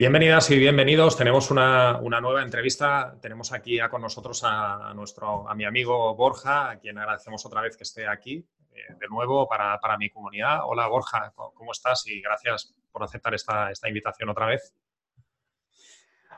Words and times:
Bienvenidas 0.00 0.48
y 0.52 0.58
bienvenidos. 0.60 1.16
Tenemos 1.16 1.50
una, 1.50 2.00
nueva 2.00 2.44
entrevista. 2.44 3.16
Tenemos 3.20 3.52
aquí 3.52 3.80
con 3.90 4.00
nosotros 4.00 4.42
a, 4.44 4.92
nuestro, 4.94 5.48
a 5.48 5.56
mi 5.56 5.64
amigo 5.64 6.14
Borja, 6.14 6.70
a 6.70 6.78
quien 6.78 6.98
agradecemos 6.98 7.44
otra 7.44 7.62
vez 7.62 7.76
que 7.76 7.82
esté 7.82 8.06
aquí 8.06 8.46
eh, 8.70 8.94
de 8.96 9.08
nuevo 9.08 9.48
para, 9.48 9.98
mi 9.98 10.08
comunidad. 10.08 10.60
Hola 10.66 10.86
Borja, 10.86 11.32
¿cómo 11.34 11.72
estás? 11.72 12.06
Y 12.06 12.20
gracias 12.20 12.72
por 12.92 13.02
aceptar 13.02 13.34
esta, 13.34 13.72
invitación 13.88 14.28
otra 14.28 14.46
vez. 14.46 14.72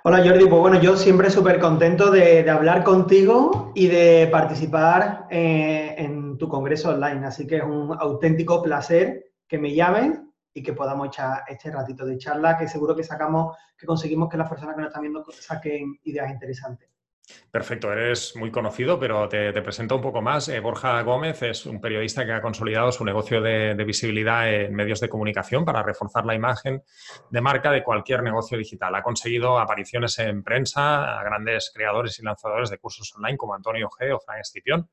Hola 0.04 0.24
Jordi, 0.24 0.46
pues 0.46 0.61
bueno, 0.62 0.80
yo 0.80 0.96
siempre 0.96 1.29
súper 1.29 1.61
contento 1.61 2.11
de, 2.11 2.48
hablar 2.48 2.82
contigo 2.82 3.72
y 3.74 3.88
de 3.88 4.27
participar 4.32 5.27
eh, 5.29 5.96
en 5.98 6.38
tu 6.38 6.48
congreso 6.48 6.95
online. 6.95 7.27
Así 7.27 7.46
que 7.46 7.58
es 7.58 7.64
un 7.64 7.95
auténtico 8.00 8.62
placer 8.62 9.32
que 9.46 9.58
me 9.58 9.74
llamen 9.74 10.30
y 10.53 10.62
que 10.62 10.73
podamos 10.73 11.09
echar 11.09 11.45
este 11.48 11.71
ratito 11.71 12.05
de 12.05 12.19
charla, 12.19 12.59
que 12.59 12.69
seguro 12.69 12.96
que 12.96 13.05
sacamos, 13.05 13.57
que 13.77 13.87
conseguimos 13.87 14.29
que 14.29 14.37
las 14.37 14.48
personas 14.48 14.74
que 14.74 14.83
nos 14.83 14.88
están 14.88 15.02
viendo 15.02 15.24
saquen 15.30 15.98
ideas 16.05 16.30
interesantes. 16.30 16.91
Perfecto, 17.51 17.93
eres 17.93 18.37
muy 18.37 18.51
conocido, 18.51 18.98
pero 18.98 19.29
te, 19.29 19.52
presento 19.62 19.97
un 19.97 20.02
poco 20.02 20.23
más. 20.23 20.48
Eh, 20.48 20.60
Borja 20.60 21.01
Gómez 21.02 21.43
es 21.43 21.66
un 21.66 21.80
periodista 21.80 22.24
que 22.24 22.33
ha 22.33 22.43
consolidado 22.43 22.93
su 22.93 23.05
negocio 23.05 23.41
de, 23.41 23.74
visibilidad 23.84 24.52
en 24.52 24.74
medios 24.74 25.01
de 25.01 25.09
comunicación 25.09 25.65
para 25.65 25.83
reforzar 25.83 26.24
la 26.24 26.34
imagen 26.34 26.82
de 27.30 27.41
marca 27.41 27.71
de 27.71 27.82
cualquier 27.82 28.23
negocio 28.23 28.59
digital. 28.59 28.95
Ha 28.95 29.02
conseguido 29.02 29.59
apariciones 29.59 30.19
en 30.19 30.43
prensa 30.43 31.19
a 31.19 31.24
grandes 31.24 31.71
creadores 31.74 32.19
y 32.19 32.23
lanzadores 32.23 32.71
de 32.71 32.79
cursos 32.79 33.12
online 33.16 33.37
como 33.37 33.55
Antonio 33.55 33.88
G. 33.88 34.15
o 34.15 34.21
Frank 34.21 34.41
Escipión 34.41 34.88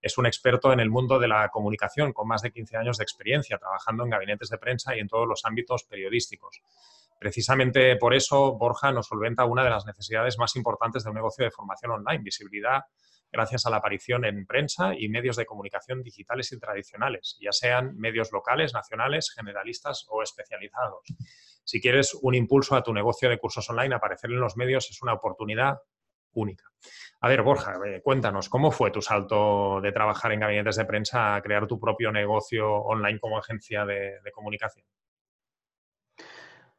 es 0.00 0.18
un 0.18 0.26
experto 0.26 0.72
en 0.72 0.80
el 0.80 0.90
mundo 0.90 1.18
de 1.18 1.28
la 1.28 1.48
comunicación, 1.48 2.12
con 2.12 2.28
más 2.28 2.42
de 2.42 2.52
15 2.52 2.76
años 2.76 2.98
de 2.98 3.04
experiencia, 3.04 3.58
trabajando 3.58 4.04
en 4.04 4.10
gabinetes 4.10 4.48
de 4.48 4.58
prensa 4.58 4.96
y 4.96 5.00
en 5.00 5.08
todos 5.08 5.26
los 5.26 5.44
ámbitos 5.44 5.84
periodísticos. 5.84 6.62
Precisamente 7.18 7.96
por 7.96 8.14
eso, 8.14 8.56
Borja 8.56 8.92
nos 8.92 9.06
solventa 9.06 9.44
una 9.44 9.62
de 9.62 9.70
las 9.70 9.84
necesidades 9.84 10.38
más 10.38 10.56
importantes 10.56 11.04
de 11.04 11.10
un 11.10 11.16
negocio 11.16 11.44
de 11.44 11.50
formación 11.50 11.92
online, 11.92 12.22
visibilidad 12.22 12.82
gracias 13.32 13.66
a 13.66 13.70
la 13.70 13.76
aparición 13.76 14.24
en 14.24 14.46
prensa 14.46 14.92
y 14.96 15.08
medios 15.08 15.36
de 15.36 15.46
comunicación 15.46 16.02
digitales 16.02 16.52
y 16.52 16.58
tradicionales, 16.58 17.38
ya 17.40 17.52
sean 17.52 17.96
medios 17.96 18.32
locales, 18.32 18.74
nacionales, 18.74 19.32
generalistas 19.34 20.06
o 20.08 20.22
especializados. 20.22 21.00
Si 21.64 21.80
quieres 21.80 22.14
un 22.14 22.34
impulso 22.34 22.74
a 22.74 22.82
tu 22.82 22.92
negocio 22.92 23.28
de 23.28 23.38
cursos 23.38 23.68
online, 23.70 23.94
aparecer 23.94 24.30
en 24.30 24.40
los 24.40 24.56
medios 24.56 24.90
es 24.90 25.02
una 25.02 25.14
oportunidad 25.14 25.78
única. 26.34 26.64
A 27.20 27.28
ver, 27.28 27.42
Borja, 27.42 27.74
cuéntanos, 28.02 28.48
¿cómo 28.48 28.70
fue 28.70 28.90
tu 28.90 29.02
salto 29.02 29.80
de 29.80 29.92
trabajar 29.92 30.32
en 30.32 30.40
gabinetes 30.40 30.76
de 30.76 30.86
prensa 30.86 31.34
a 31.34 31.42
crear 31.42 31.66
tu 31.66 31.78
propio 31.78 32.10
negocio 32.10 32.76
online 32.76 33.20
como 33.20 33.38
agencia 33.38 33.84
de, 33.84 34.20
comunicación? 34.32 34.86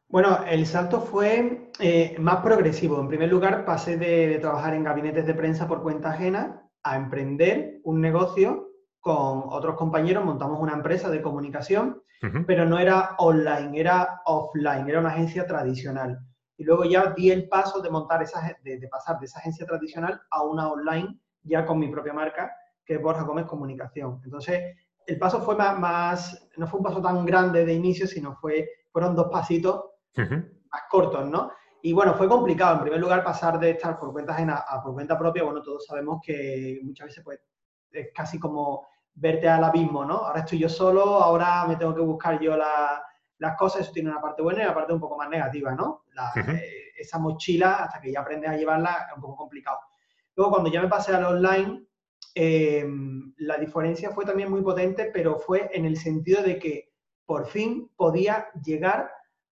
Bueno, 0.07 0.43
el 0.45 0.65
salto 0.65 1.01
fue 1.01 1.71
eh, 1.79 2.15
más 2.19 2.37
progresivo. 2.37 2.99
En 2.99 3.07
primer 3.07 3.29
lugar, 3.29 3.63
pasé 3.65 3.97
de, 3.97 4.39
trabajar 4.39 4.73
en 4.73 4.83
gabinetes 4.83 5.25
de 5.25 5.35
prensa 5.35 5.67
por 5.67 5.83
cuenta 5.83 6.11
ajena 6.11 6.67
a 6.83 6.97
emprender 6.97 7.79
un 7.83 8.01
negocio 8.01 8.71
con 8.99 9.43
otros 9.45 9.75
compañeros. 9.75 10.25
Montamos 10.25 10.59
una 10.59 10.73
empresa 10.73 11.09
de 11.09 11.21
comunicación, 11.21 12.01
pero 12.45 12.65
no 12.65 12.77
era 12.77 13.15
online, 13.17 13.79
era 13.79 14.21
offline, 14.25 14.87
era 14.87 14.99
una 14.99 15.09
agencia 15.09 15.45
tradicional 15.47 16.19
y 16.61 16.63
luego 16.63 16.85
ya 16.85 17.11
di 17.17 17.31
el 17.31 17.49
paso 17.49 17.81
de 17.81 17.89
montar 17.89 18.21
esa, 18.21 18.55
de, 18.63 18.87
pasar 18.87 19.17
de 19.17 19.25
esa 19.25 19.39
agencia 19.39 19.65
tradicional 19.65 20.21
a 20.29 20.43
una 20.43 20.69
online 20.69 21.19
ya 21.41 21.65
con 21.65 21.79
mi 21.79 21.87
propia 21.87 22.13
marca, 22.13 22.55
que 22.85 22.93
es 22.93 23.01
Borja 23.01 23.23
Gómez 23.23 23.47
Comunicación. 23.47 24.21
Entonces, 24.23 24.75
el 25.07 25.17
paso 25.17 25.41
fue 25.41 25.55
más, 25.55 26.47
no 26.57 26.67
fue 26.67 26.77
un 26.77 26.83
paso 26.83 27.01
tan 27.01 27.25
grande 27.25 27.65
de 27.65 27.73
inicio, 27.73 28.05
sino 28.05 28.35
fue, 28.35 28.69
fueron 28.91 29.15
dos 29.15 29.29
pasitos 29.31 29.85
más 30.15 30.81
cortos, 30.87 31.27
¿no? 31.27 31.51
Y 31.81 31.93
bueno, 31.93 32.13
fue 32.13 32.29
complicado, 32.29 32.75
en 32.75 32.81
primer 32.81 32.99
lugar, 32.99 33.23
pasar 33.23 33.59
de 33.59 33.71
estar 33.71 33.97
por 33.97 34.11
cuenta 34.11 34.33
ajena 34.33 34.57
a 34.57 34.83
por 34.83 34.93
cuenta 34.93 35.17
propia. 35.17 35.43
Bueno, 35.43 35.63
todos 35.63 35.83
sabemos 35.87 36.21
que 36.23 36.79
muchas 36.83 37.07
veces 37.07 37.23
pues, 37.23 37.39
es 37.89 38.09
casi 38.13 38.39
como 38.39 38.87
verte 39.15 39.49
al 39.49 39.63
abismo, 39.63 40.05
¿no? 40.05 40.17
Ahora 40.17 40.41
estoy 40.41 40.59
yo 40.59 40.69
solo, 40.69 41.23
ahora 41.23 41.65
me 41.67 41.75
tengo 41.75 41.95
que 41.95 42.01
buscar 42.01 42.39
yo 42.39 42.55
la, 42.55 43.01
las 43.41 43.57
cosas, 43.57 43.81
eso 43.81 43.91
tiene 43.91 44.11
una 44.11 44.21
parte 44.21 44.43
buena 44.43 44.61
y 44.61 44.65
una 44.65 44.75
parte 44.75 44.93
un 44.93 44.99
poco 44.99 45.17
más 45.17 45.27
negativa, 45.27 45.73
¿no? 45.73 46.03
Eh, 46.35 46.91
esa 46.95 47.17
mochila, 47.17 47.83
hasta 47.83 47.99
que 47.99 48.11
ya 48.11 48.21
aprendes 48.21 48.51
a 48.51 48.55
llevarla, 48.55 49.07
es 49.09 49.15
un 49.15 49.21
poco 49.21 49.35
complicado. 49.35 49.79
Luego, 50.35 50.51
cuando 50.51 50.69
ya 50.69 50.79
me 50.79 50.87
pasé 50.87 51.15
al 51.15 51.25
online, 51.25 51.83
eh, 52.35 52.87
la 53.37 53.57
diferencia 53.57 54.11
fue 54.11 54.25
también 54.25 54.51
muy 54.51 54.61
potente, 54.61 55.09
pero 55.11 55.39
fue 55.39 55.71
en 55.73 55.85
el 55.85 55.97
sentido 55.97 56.43
de 56.43 56.59
que 56.59 56.93
por 57.25 57.47
fin 57.47 57.89
podía 57.95 58.45
llegar 58.63 59.09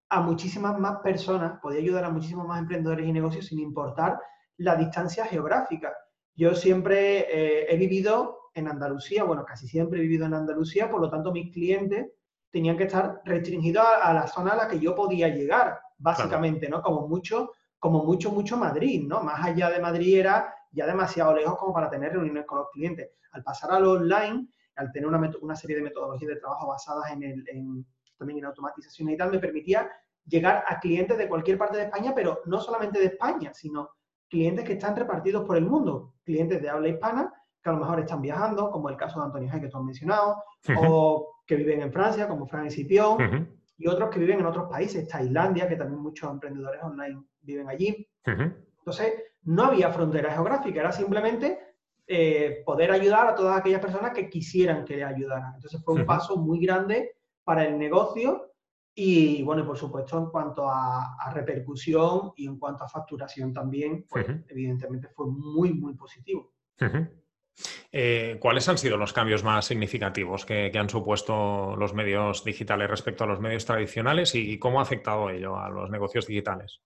a 0.10 0.22
muchísimas 0.22 0.78
más 0.78 1.00
personas, 1.00 1.60
podía 1.60 1.80
ayudar 1.80 2.06
a 2.06 2.12
muchísimos 2.12 2.46
más 2.46 2.60
emprendedores 2.60 3.08
y 3.08 3.12
negocios 3.12 3.48
sin 3.48 3.58
importar 3.58 4.20
la 4.58 4.76
distancia 4.76 5.26
geográfica. 5.26 5.96
Yo 6.36 6.54
siempre 6.54 7.22
eh, 7.22 7.66
he 7.68 7.76
vivido 7.76 8.52
en 8.54 8.68
Andalucía, 8.68 9.24
bueno, 9.24 9.46
casi 9.46 9.68
siempre 9.68 9.98
he 9.98 10.04
vivido 10.04 10.28
en 10.28 10.36
Andalucía, 10.36 10.92
por 10.92 11.02
lo 11.02 11.10
tanto 11.10 11.32
mis 11.32 11.52
clientes 11.52 12.12
tenían 12.52 12.78
que 12.78 12.86
estar 12.86 13.22
restringidos 13.26 13.86
a, 14.02 14.14
la 14.14 14.28
zona 14.28 14.52
a 14.52 14.56
la 14.56 14.68
que 14.68 14.80
yo 14.80 14.96
podía 14.96 15.28
llegar, 15.28 15.80
básicamente, 15.98 16.68
¿no? 16.70 16.82
Como 16.82 17.08
mucho, 17.08 17.52
como 17.78 18.04
mucho, 18.04 18.32
mucho 18.32 18.58
Madrid, 18.58 19.06
¿no? 19.08 19.22
Más 19.22 19.44
allá 19.46 19.70
de 19.70 19.80
Madrid 19.80 20.20
era 20.20 20.54
ya 20.72 20.86
demasiado 20.86 21.36
lejos 21.36 21.58
como 21.58 21.74
para 21.74 21.90
tener 21.90 22.14
reuniones 22.14 22.46
con 22.46 22.60
los 22.60 22.70
clientes. 22.72 23.12
Al 23.32 23.44
pasar 23.44 23.72
a 23.72 23.80
lo 23.80 23.94
online, 23.94 24.48
al 24.76 24.92
tener 24.92 25.08
una, 25.08 25.32
una 25.42 25.56
serie 25.56 25.76
de 25.76 25.84
metodologías 25.84 26.30
de 26.30 26.40
trabajo 26.40 26.68
basadas 26.68 27.12
en, 27.12 27.24
el, 27.24 27.46
en, 27.50 27.86
también 28.18 28.40
en 28.40 28.46
automatización 28.46 29.10
y 29.10 29.18
tal, 29.18 29.31
me 29.31 29.40
permitía 29.40 29.90
llegar 30.26 30.64
a 30.68 30.80
clientes 30.80 31.18
de 31.18 31.28
cualquier 31.28 31.58
parte 31.58 31.78
de 31.78 31.84
España, 31.84 32.14
pero 32.16 32.42
no 32.46 32.60
solamente 32.60 33.00
de 33.00 33.06
España, 33.06 33.54
sino 33.54 33.92
clientes 34.28 34.64
que 34.64 34.74
están 34.74 34.96
repartidos 34.96 35.46
por 35.46 35.58
el 35.58 35.66
mundo, 35.66 36.16
clientes 36.24 36.62
de 36.62 36.70
habla 36.70 36.88
hispana 36.88 37.34
que 37.62 37.70
a 37.70 37.74
lo 37.74 37.80
mejor 37.80 38.00
están 38.00 38.22
viajando, 38.22 38.72
como 38.72 38.90
el 38.90 38.96
caso 38.96 39.20
de 39.20 39.26
Antonio 39.26 39.50
G 39.50 39.60
que 39.60 39.68
tú 39.68 39.78
has 39.78 39.84
mencionado, 39.84 40.44
o 40.78 41.39
que 41.50 41.56
viven 41.56 41.82
en 41.82 41.92
Francia, 41.92 42.28
como 42.28 42.46
Fran 42.46 42.68
y 42.68 42.70
Cipión, 42.70 43.58
y 43.76 43.88
otros 43.88 44.12
que 44.12 44.20
viven 44.20 44.40
en 44.40 44.46
otros 44.46 44.70
países, 44.70 45.08
Tailandia, 45.08 45.68
que 45.68 45.78
también 45.78 46.00
muchos 46.00 46.30
emprendedores 46.30 46.84
online 46.84 47.24
viven 47.42 47.68
allí. 47.68 48.08
Entonces, 48.24 49.14
no 49.46 49.64
había 49.64 49.90
frontera 49.92 50.32
geográfica, 50.32 50.80
era 50.80 50.92
simplemente 50.92 51.58
eh, 52.06 52.62
poder 52.64 52.92
ayudar 52.92 53.30
a 53.30 53.34
todas 53.34 53.58
aquellas 53.58 53.82
personas 53.82 54.12
que 54.12 54.30
quisieran 54.30 54.86
que 54.86 54.98
le 54.98 55.04
ayudaran. 55.04 55.56
Entonces, 55.56 55.82
fue 55.84 55.96
un 55.96 56.06
paso 56.06 56.38
muy 56.38 56.64
grande 56.64 57.16
para 57.44 57.66
el 57.66 57.80
negocio 57.80 58.52
y, 58.94 59.42
bueno, 59.42 59.66
por 59.66 59.76
supuesto, 59.76 60.20
en 60.20 60.28
cuanto 60.28 60.70
a, 60.70 61.31
repercusión 61.34 62.31
y 62.36 62.46
en 62.46 62.60
cuanto 62.60 62.84
a 62.84 62.90
facturación 62.90 63.54
también, 63.54 64.06
pues, 64.08 64.28
evidentemente 64.50 65.08
fue 65.16 65.26
muy, 65.31 65.74
muy 65.74 65.96
positivo. 65.96 66.54
Eh, 67.92 68.38
¿Cuáles 68.40 68.70
han 68.70 68.78
sido 68.78 68.98
los 68.98 69.14
cambios 69.14 69.44
más 69.44 69.66
significativos 69.66 70.46
que, 70.46 70.72
han 70.76 70.90
supuesto 70.90 71.76
los 71.76 71.94
medios 71.94 72.44
digitales 72.44 72.90
respecto 72.90 73.24
a 73.24 73.28
los 73.28 73.40
medios 73.40 73.66
tradicionales 73.66 74.36
y, 74.36 74.60
cómo 74.60 74.80
ha 74.80 74.84
afectado 74.84 75.30
ello 75.32 75.58
a 75.58 75.70
los 75.70 75.90
negocios 75.90 76.28
digitales? 76.28 76.82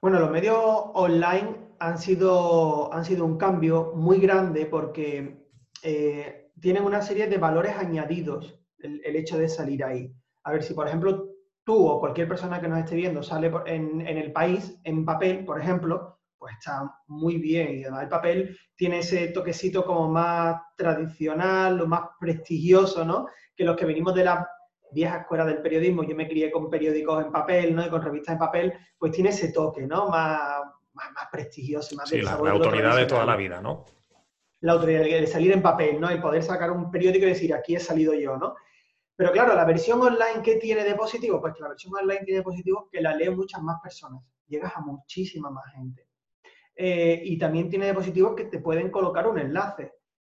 Bueno, 0.00 0.18
los 0.18 0.30
medios 0.30 0.56
online 0.94 1.56
han 1.78 1.98
sido, 1.98 2.92
han 2.92 3.04
sido 3.04 3.26
un 3.26 3.36
cambio 3.36 3.92
muy 3.94 4.18
grande 4.18 4.64
porque 4.64 5.48
eh, 5.82 6.50
tienen 6.58 6.84
una 6.84 7.02
serie 7.02 7.26
de 7.26 7.38
valores 7.38 7.76
añadidos 7.76 8.58
el, 8.78 9.16
hecho 9.16 9.38
de 9.38 9.48
salir 9.48 9.84
ahí. 9.84 10.10
A 10.44 10.52
ver, 10.52 10.62
si 10.62 10.74
por 10.74 10.86
ejemplo 10.88 11.28
tú 11.64 11.86
o 11.86 12.00
cualquier 12.00 12.28
persona 12.28 12.60
que 12.60 12.68
nos 12.68 12.78
esté 12.78 12.96
viendo 12.96 13.22
sale 13.22 13.50
en, 13.66 14.00
en 14.02 14.18
el 14.18 14.32
país 14.32 14.78
en 14.84 15.04
papel, 15.04 15.44
por 15.44 15.60
ejemplo, 15.60 16.18
pues 16.44 16.56
está 16.58 16.94
muy 17.06 17.38
bien. 17.38 17.78
Y 17.78 17.84
además 17.84 18.02
el 18.02 18.08
papel 18.10 18.58
tiene 18.76 18.98
ese 18.98 19.28
toquecito 19.28 19.82
como 19.82 20.10
más 20.10 20.60
tradicional, 20.76 21.78
lo 21.78 21.86
más 21.86 22.02
prestigioso, 22.20 23.02
¿no? 23.02 23.28
Que 23.56 23.64
los 23.64 23.74
que 23.74 23.86
venimos 23.86 24.14
de 24.14 24.24
la 24.24 24.46
vieja 24.92 25.20
escuela 25.20 25.46
del 25.46 25.62
periodismo, 25.62 26.04
yo 26.04 26.14
me 26.14 26.28
crié 26.28 26.50
con 26.50 26.68
periódicos 26.68 27.24
en 27.24 27.32
papel, 27.32 27.74
¿no? 27.74 27.86
Y 27.86 27.88
con 27.88 28.02
revistas 28.02 28.34
en 28.34 28.38
papel, 28.38 28.74
pues 28.98 29.12
tiene 29.12 29.30
ese 29.30 29.52
toque, 29.52 29.86
¿no? 29.86 30.10
Más, 30.10 30.60
más, 30.92 31.28
prestigioso 31.32 31.94
y 31.94 31.96
más... 31.96 32.10
Sí, 32.10 32.20
la, 32.20 32.32
autoridad 32.32 32.94
de 32.94 33.06
toda 33.06 33.24
la 33.24 33.36
vida, 33.36 33.62
¿no? 33.62 33.86
La 34.60 34.72
autoridad 34.72 35.00
de 35.00 35.26
salir 35.26 35.52
en 35.52 35.62
papel, 35.62 35.98
¿no? 35.98 36.10
El 36.10 36.20
poder 36.20 36.42
sacar 36.42 36.70
un 36.72 36.90
periódico 36.90 37.24
y 37.24 37.30
decir, 37.30 37.54
aquí 37.54 37.74
he 37.74 37.80
salido 37.80 38.12
yo, 38.12 38.36
¿no? 38.36 38.54
Pero 39.16 39.32
claro, 39.32 39.54
la 39.54 39.64
versión 39.64 39.98
online, 40.02 40.42
¿qué 40.44 40.56
tiene 40.56 40.84
de 40.84 40.94
positivo? 40.94 41.40
Pues 41.40 41.54
que 41.54 41.62
la 41.62 41.70
versión 41.70 41.94
online 41.94 42.20
tiene 42.22 42.40
de 42.40 42.44
positivo 42.44 42.90
que 42.92 43.00
la 43.00 43.16
leen 43.16 43.34
muchas 43.34 43.62
más 43.62 43.80
personas. 43.82 44.20
Llegas 44.46 44.76
a 44.76 44.82
muchísima 44.82 45.48
más 45.48 45.72
gente. 45.72 46.03
Eh, 46.76 47.22
y 47.24 47.38
también 47.38 47.68
tiene 47.68 47.86
de 47.86 47.94
positivo 47.94 48.34
que 48.34 48.44
te 48.44 48.58
pueden 48.58 48.90
colocar 48.90 49.28
un 49.28 49.38
enlace. 49.38 49.92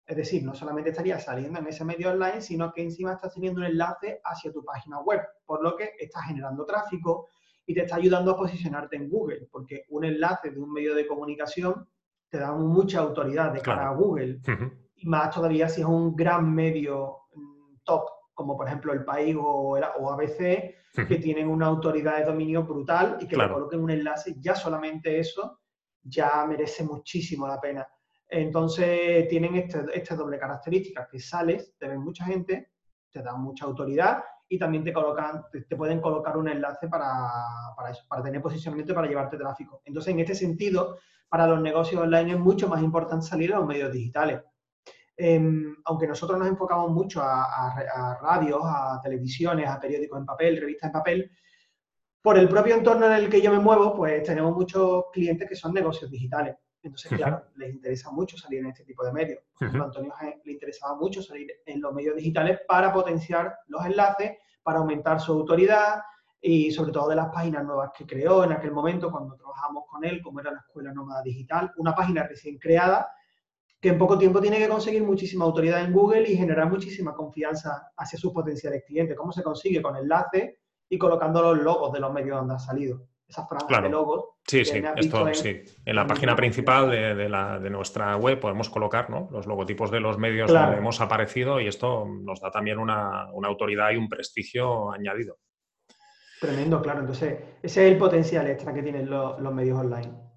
Es 0.07 0.17
decir, 0.17 0.43
no 0.43 0.55
solamente 0.55 0.91
estarías 0.91 1.25
saliendo 1.25 1.59
en 1.59 1.67
ese 1.67 1.85
medio 1.85 2.11
online, 2.11 2.41
sino 2.41 2.73
que 2.73 2.83
encima 2.83 3.13
estás 3.13 3.35
teniendo 3.35 3.61
un 3.61 3.67
enlace 3.67 4.21
hacia 4.25 4.53
tu 4.53 4.65
página 4.65 5.01
web, 5.01 5.21
por 5.45 5.63
lo 5.63 5.77
que 5.77 5.93
estás 5.99 6.25
generando 6.27 6.65
tráfico 6.65 7.29
y 7.67 7.75
te 7.75 7.83
está 7.83 7.97
ayudando 7.97 8.31
a 8.31 8.37
posicionarte 8.37 8.97
en 8.97 9.11
Google, 9.11 9.49
porque 9.51 9.85
un 9.91 10.05
enlace 10.05 10.51
de 10.51 10.59
un 10.59 10.73
medio 10.73 10.95
de 10.95 11.07
comunicación 11.07 11.87
te 12.31 12.39
da 12.39 12.53
mucha 12.53 13.01
autoridad 13.01 13.53
de 13.53 13.61
cara 13.61 13.89
a 13.89 13.95
Google. 13.95 14.41
Y 14.97 15.07
más 15.07 15.35
todavía 15.35 15.69
si 15.69 15.83
es 15.83 15.87
un 15.87 16.17
gran 16.17 16.55
medio 16.55 17.19
mm, 17.35 17.77
top 17.85 18.09
como 18.39 18.57
por 18.57 18.69
ejemplo 18.69 18.93
El 18.93 19.05
País 19.05 19.35
o, 19.37 19.73
o 19.73 20.13
ABC, 20.13 20.73
que 21.09 21.19
tienen 21.21 21.49
una 21.49 21.67
autoridad 21.67 22.19
de 22.19 22.25
dominio 22.25 22.63
brutal 22.63 23.19
y 23.21 23.27
que 23.27 23.37
le 23.37 23.49
coloquen 23.49 23.81
un 23.83 23.91
enlace, 23.91 24.37
ya 24.39 24.55
solamente 24.55 25.19
eso 25.19 25.59
ya 26.09 26.45
merece 26.47 26.85
muchísimo 26.85 27.47
la 27.47 27.61
pena. 27.61 27.87
Entonces 28.29 29.27
tienen 29.29 29.57
esta 29.57 29.87
este 29.93 30.15
doble 30.15 30.39
característica, 30.39 31.09
que 31.11 31.19
sales, 31.19 31.75
te 31.79 31.89
ven 31.89 32.01
mucha 32.01 32.25
gente, 32.25 32.73
te 33.11 33.23
dan 33.23 33.41
mucha 33.41 33.65
autoridad 33.65 34.23
y 34.49 34.59
también 34.59 34.85
te 34.85 34.93
colocan, 34.93 35.45
te, 35.51 35.77
pueden 35.77 36.01
colocar 36.01 36.37
un 36.37 36.49
enlace 36.49 36.89
para, 36.89 37.11
para, 37.77 37.91
eso, 37.91 38.03
para 38.09 38.23
tener 38.23 38.41
posicionamiento 38.41 38.93
y 38.93 38.95
para 38.95 39.07
llevarte 39.09 39.37
tráfico. 39.37 39.83
Entonces, 39.85 40.13
en 40.13 40.21
este 40.21 40.35
sentido, 40.35 40.99
para 41.29 41.47
los 41.47 41.61
negocios 41.61 42.03
online 42.03 42.33
es 42.33 42.39
mucho 42.39 42.69
más 42.69 42.83
importante 42.83 43.27
salir 43.27 43.53
a 43.53 43.59
los 43.59 43.67
medios 43.67 43.93
digitales. 43.93 44.43
Em, 45.17 45.77
aunque 45.85 46.07
nosotros 46.07 46.39
nos 46.39 46.49
enfocamos 46.49 46.91
mucho 46.93 47.21
a, 47.21 47.45
a, 47.45 48.19
radios, 48.23 48.61
a 48.63 49.01
televisiones, 49.03 49.69
a 49.69 49.81
periódicos 49.81 50.19
en 50.19 50.25
papel, 50.25 50.61
revistas 50.61 50.89
en 50.89 50.93
papel, 50.93 51.31
por 52.23 52.39
el 52.39 52.49
propio 52.49 52.75
entorno 52.75 53.07
en 53.07 53.13
el 53.13 53.31
que 53.31 53.41
yo 53.41 53.53
me 53.53 53.59
muevo, 53.59 53.95
pues 53.95 54.23
tenemos 54.23 54.55
muchos 54.55 55.05
clientes 55.13 55.49
que 55.49 55.57
son 55.57 55.73
negocios 55.73 56.11
digitales. 56.11 56.57
Entonces, 56.83 57.13
claro, 57.17 57.45
les 57.57 57.75
interesa 57.75 58.11
mucho 58.11 58.37
salir 58.37 58.61
en 58.61 58.67
este 58.67 58.85
tipo 58.85 59.05
de 59.05 59.13
medios. 59.13 59.41
Por 59.59 59.67
ejemplo, 59.67 59.85
a 59.85 59.87
Antonio 59.87 60.15
le 60.45 60.53
interesaba 60.53 60.97
mucho 60.97 61.23
salir 61.23 61.49
en 61.67 61.81
los 61.81 61.93
medios 61.93 62.17
digitales 62.17 62.61
para 62.67 62.93
potenciar 62.93 63.57
los 63.67 63.85
enlaces, 63.85 64.39
para 64.63 64.79
aumentar 64.79 65.21
su 65.21 65.33
autoridad 65.33 66.01
y 66.41 66.71
sobre 66.71 66.93
todo 66.93 67.09
de 67.09 67.17
las 67.17 67.29
páginas 67.31 67.65
nuevas 67.65 67.91
que 67.97 68.07
creó 68.07 68.45
en 68.45 68.53
aquel 68.53 68.71
momento 68.71 69.11
cuando 69.11 69.35
trabajamos 69.35 69.85
con 69.89 70.05
él, 70.05 70.23
como 70.23 70.41
era 70.41 70.53
la 70.53 70.61
Escuela 70.61 70.93
Nómada 70.93 71.23
Digital, 71.23 71.73
una 71.79 71.95
página 71.95 72.23
recién 72.23 72.59
creada 72.59 73.09
que 73.81 73.91
en 73.91 73.99
poco 73.99 74.19
tiempo 74.19 74.41
tiene 74.41 74.59
que 74.59 74.69
conseguir 74.69 75.03
muchísima 75.05 75.45
autoridad 75.45 75.85
en 75.85 75.93
Google 75.93 76.29
y 76.29 76.37
generar 76.37 76.69
muchísima 76.69 77.15
confianza 77.15 77.93
hacia 77.97 78.19
sus 78.19 78.33
potenciales 78.33 78.83
clientes. 78.87 79.17
¿Cómo 79.17 79.33
se 79.33 79.43
consigue? 79.43 79.81
Con 79.83 79.97
enlaces 79.97 80.58
y 80.89 80.99
colocando 80.99 81.43
los 81.43 81.59
logos 81.59 81.93
de 81.93 82.01
los 82.01 82.13
medios 82.13 82.39
donde 82.39 82.55
ha 82.55 82.59
salido. 82.59 83.09
Esas 83.27 83.47
franjas 83.47 83.83
de 83.83 83.91
logos. 83.91 84.25
Sí, 84.47 84.65
sí, 84.65 84.83
esto 84.97 85.29
en, 85.29 85.35
sí. 85.35 85.63
En 85.85 85.97
la 85.97 86.07
página 86.07 86.35
principal 86.35 86.91
de, 86.91 87.29
la, 87.29 87.59
de, 87.59 87.69
nuestra 87.69 88.17
web 88.17 88.41
podemos 88.41 88.71
colocar 88.71 89.11
¿no? 89.11 89.29
los 89.31 89.47
logotipos 89.47 89.91
de 89.91 90.01
los 90.01 90.17
medios 90.17 90.51
donde 90.51 90.79
hemos 90.79 91.01
aparecido 91.03 91.61
y 91.61 91.67
esto 91.67 92.07
nos 92.07 92.41
da 92.41 92.51
también 92.51 92.79
una, 92.79 93.31
una 93.33 93.49
autoridad 93.49 93.91
y 93.91 93.97
un 93.97 94.09
prestigio 94.09 94.91
añadido. 94.91 95.37
Tremendo, 96.41 96.81
claro. 96.81 97.01
Entonces, 97.01 97.39
ese 97.63 97.87
es 97.87 97.93
el 97.93 97.99
potencial 97.99 98.47
extra 98.47 98.73
que 98.73 98.83
tienen 98.83 99.11
los, 99.11 99.39
los 99.41 99.53
medios 99.53 99.79
online. 99.79 100.28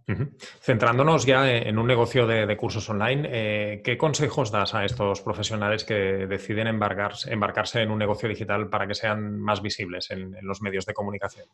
Centrándonos 0.59 1.25
ya 1.25 1.49
en 1.49 1.77
un 1.77 1.87
negocio 1.87 2.27
de, 2.27 2.57
cursos 2.57 2.89
online, 2.89 3.27
eh, 3.31 3.81
¿qué 3.83 3.97
consejos 3.97 4.51
das 4.51 4.73
a 4.73 4.85
estos 4.85 5.21
profesionales 5.21 5.83
que 5.83 6.27
deciden 6.27 6.67
embarcarse, 6.67 7.31
embarcarse 7.31 7.81
en 7.81 7.91
un 7.91 7.99
negocio 7.99 8.29
digital 8.29 8.69
para 8.69 8.87
que 8.87 8.95
sean 8.95 9.39
más 9.39 9.61
visibles 9.61 10.11
en, 10.11 10.35
los 10.41 10.61
medios 10.61 10.85
de 10.85 10.93
comunicación? 10.93 11.47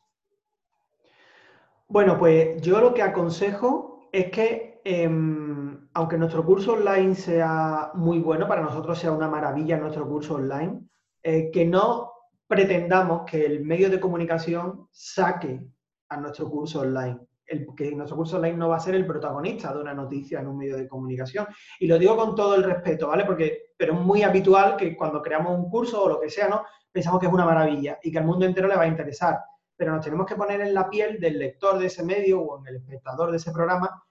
Bueno, 1.87 2.17
pues 2.17 2.61
yo 2.61 2.81
lo 2.81 2.93
que 2.93 3.01
aconsejo 3.01 4.09
es 4.11 4.29
que, 4.29 4.81
em, 4.83 5.87
aunque 5.93 6.17
nuestro 6.17 6.43
curso 6.43 6.73
online 6.73 7.15
sea 7.15 7.91
muy 7.93 8.19
bueno, 8.19 8.47
para 8.47 8.61
nosotros 8.61 8.99
sea 8.99 9.11
una 9.11 9.27
maravilla 9.27 9.77
nuestro 9.77 10.07
curso 10.07 10.35
online, 10.35 10.81
eh, 11.23 11.49
que 11.51 11.65
no 11.65 12.11
pretendamos 12.47 13.23
que 13.29 13.45
el 13.45 13.63
medio 13.63 13.89
de 13.89 13.99
comunicación 13.99 14.87
saque 14.91 15.67
a 16.09 16.17
nuestro 16.17 16.49
curso 16.49 16.81
online 16.81 17.19
el, 17.47 17.67
que 17.75 17.91
nuestro 17.91 18.17
curso 18.17 18.37
online 18.37 18.57
no 18.57 18.69
va 18.69 18.77
a 18.77 18.81
ser 18.81 18.95
el 18.95 19.05
protagonista 19.05 19.73
de 19.73 19.81
una 19.81 19.93
noticia 19.93 20.39
en 20.39 20.47
un 20.47 20.57
medio 20.57 20.77
de 20.77 20.87
comunicación. 20.87 21.47
Y 21.79 21.87
lo 21.87 21.97
digo 21.97 22.15
con 22.15 22.35
todo 22.35 22.55
el 22.55 22.63
respeto, 22.63 23.07
¿vale? 23.07 23.25
Porque, 23.25 23.73
pero 23.77 23.93
es 23.93 23.99
muy 23.99 24.23
habitual 24.23 24.75
que 24.75 24.95
cuando 24.95 25.21
creamos 25.21 25.57
un 25.57 25.69
curso 25.69 26.03
o 26.03 26.09
lo 26.09 26.19
que 26.19 26.29
sea, 26.29 26.47
¿no? 26.47 26.65
Pensamos 26.91 27.19
que 27.19 27.27
es 27.27 27.33
una 27.33 27.45
maravilla 27.45 27.99
y 28.01 28.11
que 28.11 28.17
al 28.17 28.25
mundo 28.25 28.45
entero 28.45 28.67
le 28.67 28.75
va 28.75 28.83
a 28.83 28.87
interesar. 28.87 29.39
Pero 29.75 29.93
nos 29.93 30.03
tenemos 30.03 30.25
que 30.25 30.35
poner 30.35 30.61
en 30.61 30.73
la 30.73 30.89
piel 30.89 31.19
del 31.19 31.37
lector 31.37 31.77
de 31.77 31.85
ese 31.85 32.03
medio 32.03 32.41
o 32.41 32.59
en 32.59 32.67
el 32.67 32.75
espectador 32.77 33.31
de 33.31 33.37
ese 33.37 33.51
programa 33.51 34.03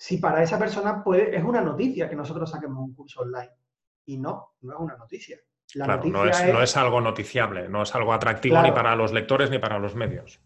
si 0.00 0.16
para 0.16 0.42
esa 0.42 0.58
persona 0.58 1.04
puede, 1.04 1.36
es 1.36 1.44
una 1.44 1.60
noticia 1.60 2.08
que 2.08 2.16
nosotros 2.16 2.50
saquemos 2.50 2.78
un 2.78 2.94
curso 2.94 3.20
online. 3.20 3.52
Y 4.06 4.16
no, 4.16 4.54
no 4.62 4.72
es 4.72 4.80
una 4.80 4.96
noticia. 4.96 5.38
claro, 5.70 6.02
no, 6.04 6.24
es, 6.24 6.76
algo 6.78 7.02
noticiable, 7.02 7.68
no 7.68 7.82
es 7.82 7.94
algo 7.94 8.14
atractivo 8.14 8.62
ni 8.62 8.72
para 8.72 8.96
los 8.96 9.12
lectores 9.12 9.50
ni 9.50 9.58
para 9.58 9.78
los 9.78 9.94
medios. 9.94 10.40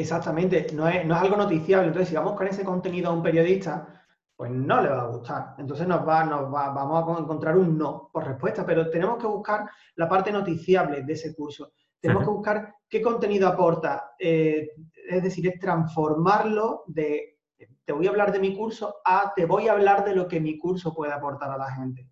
Exactamente, 0.00 0.68
no 0.72 0.88
es, 0.88 1.08
algo 1.10 1.36
noticiable. 1.36 1.88
Entonces, 1.88 2.08
si 2.08 2.14
vamos 2.14 2.34
con 2.34 2.46
ese 2.46 2.64
contenido 2.64 3.10
a 3.10 3.12
un 3.12 3.22
periodista, 3.22 4.02
pues 4.34 4.50
no 4.50 4.80
le 4.80 4.88
va 4.88 5.02
a 5.02 5.08
gustar. 5.08 5.54
Entonces 5.58 5.86
nos 5.86 6.08
va, 6.08 6.24
nos 6.24 6.52
va, 6.52 6.70
vamos 6.70 7.18
a 7.18 7.22
encontrar 7.22 7.58
un 7.58 7.76
no 7.76 8.08
por 8.10 8.26
respuesta, 8.26 8.64
pero 8.64 8.88
tenemos 8.88 9.18
que 9.18 9.26
buscar 9.26 9.68
la 9.96 10.08
parte 10.08 10.32
noticiable 10.32 11.02
de 11.02 11.12
ese 11.12 11.34
curso. 11.34 11.72
Tenemos 12.00 12.24
que 12.24 12.30
buscar 12.30 12.74
qué 12.88 13.02
contenido 13.02 13.46
aporta. 13.46 14.12
Eh, 14.18 14.70
es 15.10 15.22
decir, 15.22 15.46
es 15.46 15.60
transformarlo 15.60 16.84
de 16.86 17.36
te 17.84 17.92
voy 17.92 18.06
a 18.06 18.10
hablar 18.10 18.32
de 18.32 18.38
mi 18.38 18.56
curso 18.56 19.00
a 19.04 19.34
te 19.36 19.44
voy 19.44 19.68
a 19.68 19.72
hablar 19.72 20.02
de 20.04 20.14
lo 20.14 20.26
que 20.26 20.40
mi 20.40 20.58
curso 20.58 20.94
puede 20.94 21.12
aportar 21.12 21.50
a 21.50 21.58
la 21.58 21.70
gente. 21.72 22.08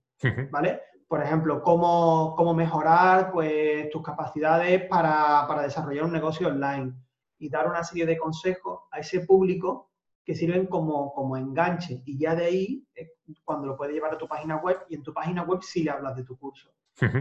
¿Vale? 0.51 0.83
Por 1.07 1.23
ejemplo, 1.23 1.63
cómo, 1.63 2.35
cómo 2.37 2.53
mejorar 2.53 3.33
pues, 3.33 3.89
tus 3.89 4.03
capacidades 4.03 4.85
para, 4.89 5.47
para 5.49 5.63
desarrollar 5.63 6.05
un 6.05 6.13
negocio 6.13 6.49
online 6.49 6.93
y 7.39 7.49
dar 7.49 7.69
una 7.69 7.85
serie 7.85 8.07
de 8.07 8.19
consejos 8.19 8.81
a 8.91 9.01
ese 9.01 9.21
público 9.21 9.91
que 10.25 10.35
sirven 10.35 10.67
como, 10.67 11.13
como 11.15 11.37
enganche. 11.37 12.03
Y 12.05 12.19
ya 12.19 12.35
de 12.35 12.45
ahí, 12.45 12.87
cuando 13.45 13.67
lo 13.67 13.77
puedes 13.77 13.95
llevar 13.95 14.13
a 14.13 14.19
tu 14.19 14.29
página 14.29 14.57
web, 14.57 14.79
y 14.89 14.95
en 14.95 15.03
tu 15.03 15.13
página 15.13 15.43
web 15.43 15.61
sí 15.63 15.83
le 15.83 15.91
hablas 15.91 16.17
de 16.17 16.25
tu 16.25 16.37
curso. 16.37 16.71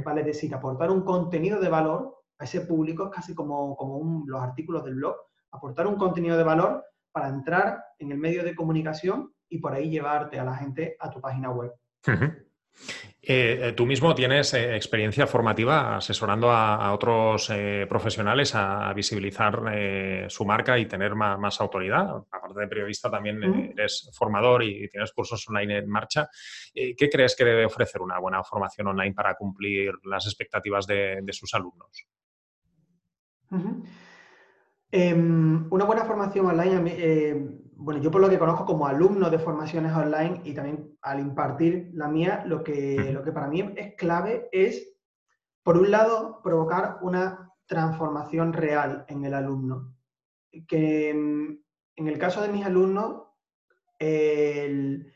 ¿Vale? 0.03 0.21
Es 0.21 0.27
decir, 0.27 0.53
aportar 0.53 0.91
un 0.91 1.03
contenido 1.03 1.59
de 1.59 1.69
valor 1.69 2.17
a 2.39 2.43
ese 2.43 2.61
público 2.61 3.05
es 3.05 3.11
casi 3.11 3.33
como, 3.33 3.75
como 3.77 4.25
los 4.25 4.41
artículos 4.41 4.83
del 4.83 4.95
blog. 4.95 5.15
Aportar 5.51 5.87
un 5.87 5.95
contenido 5.95 6.37
de 6.37 6.43
valor 6.43 6.83
para 7.11 7.29
entrar 7.29 7.83
en 7.99 8.11
el 8.11 8.17
medio 8.17 8.43
de 8.43 8.55
comunicación 8.55 9.33
y 9.49 9.59
por 9.59 9.73
ahí 9.73 9.89
llevarte 9.89 10.39
a 10.39 10.43
la 10.43 10.55
gente 10.55 10.97
a 10.99 11.09
tu 11.09 11.21
página 11.21 11.49
web. 11.51 11.71
Eh, 13.29 13.74
tú 13.75 13.85
mismo 13.85 14.15
tienes 14.15 14.53
eh, 14.53 14.77
experiencia 14.77 15.27
formativa 15.27 15.97
asesorando 15.97 16.50
a, 16.50 16.94
otros 16.94 17.50
eh, 17.50 17.85
profesionales 17.89 18.56
a, 18.56 18.94
visibilizar 18.94 20.29
su 20.29 20.45
marca 20.45 20.79
y 20.79 20.85
tener 20.85 21.13
más, 21.13 21.59
autoridad. 21.59 22.24
Aparte 22.31 22.62
de 22.62 22.68
periodista, 22.69 23.12
también 23.12 23.44
eres 23.77 24.09
formador 24.13 24.63
y, 24.63 24.88
tienes 24.88 25.12
cursos 25.12 25.45
online 25.50 25.79
en 25.79 25.89
marcha. 25.89 26.29
¿Qué 26.74 27.09
crees 27.12 27.35
que 27.35 27.44
debe 27.44 27.65
ofrecer 27.65 28.01
una 28.01 28.18
buena 28.18 28.41
formación 28.45 28.88
online 28.88 29.13
para 29.13 29.35
cumplir 29.35 29.91
las 30.06 30.25
expectativas 30.25 30.88
de, 30.88 31.21
sus 31.31 31.53
alumnos? 31.53 32.07
Em, 34.89 35.68
una 35.69 35.83
buena 35.83 36.06
formación 36.06 36.45
online, 36.45 37.67
bueno, 37.79 38.01
yo 38.01 38.09
por 38.09 38.21
lo 38.21 38.29
que 38.29 38.39
conozco 38.39 38.65
como 38.65 38.87
alumno 38.87 39.29
de 39.29 39.37
formaciones 39.37 39.93
online 39.93 40.41
y 40.43 40.53
también 40.53 40.97
al 41.01 41.19
impartir 41.19 41.91
la 41.93 42.07
mía, 42.07 42.43
lo 42.45 42.63
que, 42.63 43.11
lo 43.13 43.23
que 43.23 43.31
para 43.31 43.47
mí 43.47 43.73
es 43.75 43.95
clave 43.95 44.49
es, 44.51 44.95
por 45.63 45.77
un 45.77 45.91
lado, 45.91 46.41
provocar 46.43 46.97
una 47.01 47.53
transformación 47.67 48.53
real 48.53 49.05
en 49.07 49.25
el 49.25 49.33
alumno. 49.35 49.95
Que 50.67 51.09
en, 51.11 51.61
el 51.95 52.17
caso 52.17 52.41
de 52.41 52.49
mis 52.49 52.65
alumnos, 52.65 53.27
el, 53.99 55.13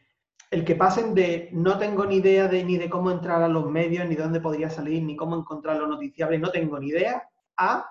que 0.64 0.76
pasen 0.76 1.16
de 1.16 1.50
no 1.54 1.80
tengo 1.80 2.06
ni 2.06 2.18
idea 2.18 2.48
de 2.48 2.64
ni 2.64 2.78
de 2.78 2.90
cómo 2.90 3.10
entrar 3.10 3.42
a 3.42 3.48
los 3.48 3.72
medios, 3.72 4.08
ni 4.08 4.16
de 4.16 4.22
dónde 4.22 4.40
podría 4.40 4.70
salir, 4.70 5.02
ni 5.02 5.16
cómo 5.16 5.36
encontrar 5.36 5.78
lo 5.78 5.88
noticiable, 5.88 6.38
no 6.38 6.52
tengo 6.52 6.78
ni 6.78 6.90
idea, 6.90 7.28
a 7.58 7.90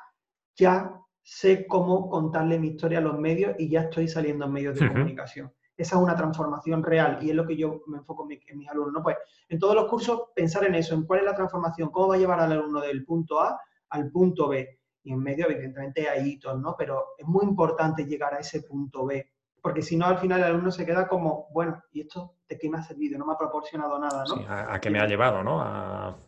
ya 0.54 1.00
sé 1.22 1.66
cómo 1.66 2.08
contarle 2.08 2.58
mi 2.58 2.68
historia 2.68 2.98
a 2.98 3.02
los 3.02 3.18
medios 3.18 3.54
y 3.58 3.68
ya 3.68 3.82
estoy 3.82 4.08
saliendo 4.08 4.46
en 4.46 4.52
medios 4.52 4.78
de 4.78 4.88
comunicación. 4.88 5.52
Esa 5.76 5.96
es 5.96 6.02
una 6.02 6.14
transformación 6.14 6.82
real 6.82 7.18
y 7.22 7.30
es 7.30 7.36
lo 7.36 7.46
que 7.46 7.56
yo 7.56 7.82
me 7.86 7.98
enfoco 7.98 8.28
en, 8.30 8.58
mis 8.58 8.68
alumnos. 8.68 9.02
Pues 9.02 9.16
en 9.48 9.58
todos 9.58 9.74
los 9.74 9.86
cursos 9.86 10.24
pensar 10.34 10.64
en 10.64 10.74
eso, 10.74 10.94
en 10.94 11.04
cuál 11.04 11.20
es 11.20 11.26
la 11.26 11.34
transformación, 11.34 11.90
cómo 11.90 12.08
va 12.08 12.16
a 12.16 12.18
llevar 12.18 12.40
al 12.40 12.52
alumno 12.52 12.80
del 12.80 13.04
punto 13.04 13.40
A 13.40 13.58
al 13.90 14.10
punto 14.10 14.48
B. 14.48 14.78
Y 15.02 15.12
en 15.12 15.18
medio, 15.18 15.46
evidentemente, 15.48 16.08
hay 16.08 16.28
hitos, 16.28 16.58
¿no? 16.60 16.74
Pero 16.76 17.14
es 17.16 17.26
muy 17.26 17.44
importante 17.44 18.04
llegar 18.04 18.34
a 18.34 18.38
ese 18.38 18.62
punto 18.62 19.06
B, 19.06 19.30
porque 19.62 19.82
si 19.82 19.96
no, 19.96 20.06
al 20.06 20.18
final 20.18 20.40
el 20.40 20.46
alumno 20.46 20.70
se 20.70 20.84
queda 20.84 21.08
como, 21.08 21.48
bueno, 21.52 21.82
¿y 21.92 22.02
esto 22.02 22.36
de 22.48 22.58
qué 22.58 22.68
me 22.68 22.78
ha 22.78 22.82
servido? 22.82 23.18
No 23.18 23.26
me 23.26 23.32
ha 23.32 23.38
proporcionado 23.38 23.98
nada, 23.98 24.24
¿no? 24.28 24.36
Sí, 24.36 24.44
a, 24.46 24.78
qué 24.80 24.90
me 24.90 25.00
ha 25.00 25.06
llevado, 25.06 25.42
¿no? 25.42 26.18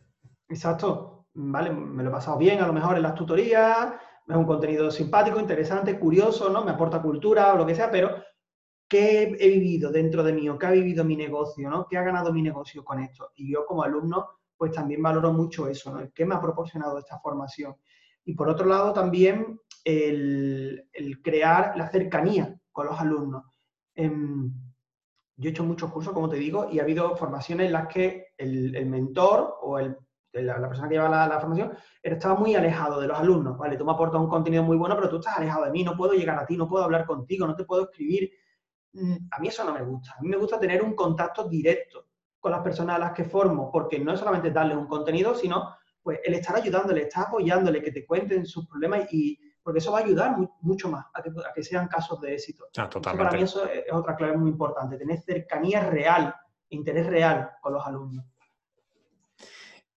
Exacto. 0.48 1.26
Vale, 1.34 1.70
me 1.70 2.02
lo 2.02 2.10
he 2.10 2.12
pasado 2.12 2.36
bien 2.36 2.60
a 2.60 2.66
lo 2.66 2.74
mejor 2.74 2.96
en 2.96 3.02
las 3.02 3.14
tutorías, 3.14 3.94
es 4.32 4.38
un 4.38 4.46
contenido 4.46 4.90
simpático, 4.90 5.40
interesante, 5.40 5.98
curioso, 5.98 6.50
¿no? 6.50 6.64
Me 6.64 6.72
aporta 6.72 7.00
cultura 7.00 7.52
o 7.54 7.56
lo 7.56 7.66
que 7.66 7.74
sea, 7.74 7.90
pero 7.90 8.22
¿qué 8.88 9.36
he 9.38 9.48
vivido 9.48 9.90
dentro 9.90 10.22
de 10.22 10.32
mí 10.32 10.48
o 10.48 10.58
qué 10.58 10.66
ha 10.66 10.70
vivido 10.70 11.04
mi 11.04 11.16
negocio, 11.16 11.70
¿no? 11.70 11.86
¿Qué 11.88 11.96
ha 11.96 12.02
ganado 12.02 12.32
mi 12.32 12.42
negocio 12.42 12.84
con 12.84 13.00
esto? 13.00 13.30
Y 13.36 13.52
yo 13.52 13.64
como 13.64 13.82
alumno, 13.82 14.40
pues 14.56 14.72
también 14.72 15.02
valoro 15.02 15.32
mucho 15.32 15.68
eso, 15.68 15.92
¿no? 15.92 16.10
¿Qué 16.14 16.24
me 16.24 16.34
ha 16.34 16.40
proporcionado 16.40 16.98
esta 16.98 17.18
formación? 17.18 17.76
Y 18.24 18.34
por 18.34 18.48
otro 18.48 18.66
lado, 18.66 18.92
también 18.92 19.58
el, 19.84 20.84
crear 21.22 21.76
la 21.76 21.88
cercanía 21.90 22.54
con 22.70 22.86
los 22.86 23.00
alumnos. 23.00 23.44
Em, 23.94 24.52
yo 25.36 25.48
he 25.48 25.52
hecho 25.52 25.64
muchos 25.64 25.90
cursos, 25.90 26.12
como 26.12 26.28
te 26.28 26.36
digo, 26.36 26.68
y 26.70 26.78
ha 26.78 26.82
habido 26.82 27.16
formaciones 27.16 27.66
en 27.66 27.72
las 27.72 27.88
que 27.88 28.28
el, 28.36 28.76
el 28.76 28.86
mentor 28.86 29.56
o 29.62 29.78
el 29.78 29.96
la, 30.32 30.68
persona 30.68 30.88
que 30.88 30.94
lleva 30.94 31.08
la, 31.08 31.40
formación, 31.40 31.72
estaba 32.02 32.34
muy 32.34 32.54
alejado 32.54 33.00
de 33.00 33.08
los 33.08 33.18
alumnos, 33.18 33.58
¿vale? 33.58 33.76
Tú 33.76 33.84
me 33.84 33.92
aportas 33.92 34.20
un 34.20 34.28
contenido 34.28 34.62
muy 34.62 34.76
bueno, 34.76 34.96
pero 34.96 35.08
tú 35.08 35.16
estás 35.16 35.36
alejado 35.36 35.64
de 35.66 35.70
mí, 35.70 35.84
no 35.84 35.96
puedo 35.96 36.12
llegar 36.12 36.38
a 36.38 36.46
ti, 36.46 36.56
no 36.56 36.68
puedo 36.68 36.84
hablar 36.84 37.04
contigo, 37.04 37.46
no 37.46 37.54
te 37.54 37.64
puedo 37.64 37.84
escribir. 37.84 38.30
Mm, 38.94 39.16
a 39.30 39.38
mí 39.40 39.48
eso 39.48 39.64
no 39.64 39.74
me 39.74 39.82
gusta. 39.82 40.14
A 40.18 40.22
mí 40.22 40.28
me 40.28 40.36
gusta 40.36 40.58
tener 40.58 40.82
un 40.82 40.94
contacto 40.94 41.48
directo 41.48 42.06
con 42.40 42.52
las 42.52 42.62
personas 42.62 42.96
a 42.96 42.98
las 42.98 43.12
que 43.12 43.24
formo, 43.24 43.70
porque 43.70 43.98
no 43.98 44.12
es 44.12 44.18
solamente 44.18 44.50
darles 44.50 44.76
un 44.76 44.86
contenido, 44.86 45.34
sino 45.34 45.76
pues 46.02 46.18
el 46.24 46.34
estar 46.34 46.56
ayudándole, 46.56 47.02
estar 47.02 47.26
apoyándole, 47.28 47.82
que 47.82 47.92
te 47.92 48.04
cuenten 48.04 48.44
sus 48.46 48.66
problemas 48.66 49.12
y 49.12 49.38
porque 49.62 49.78
eso 49.78 49.92
va 49.92 50.00
a 50.00 50.02
ayudar 50.02 50.36
mucho 50.60 50.90
más 50.90 51.06
a 51.14 51.22
que, 51.54 51.62
sean 51.62 51.86
casos 51.86 52.20
de 52.20 52.34
éxito. 52.34 52.66
Ah, 52.76 52.90
para 53.00 53.30
mí 53.30 53.42
eso 53.42 53.64
es 53.66 53.84
otra 53.92 54.16
clave 54.16 54.36
muy 54.36 54.50
importante, 54.50 54.98
tener 54.98 55.20
cercanía 55.20 55.88
real, 55.88 56.34
interés 56.70 57.06
real 57.06 57.50
con 57.60 57.74
los 57.74 57.86
alumnos. 57.86 58.24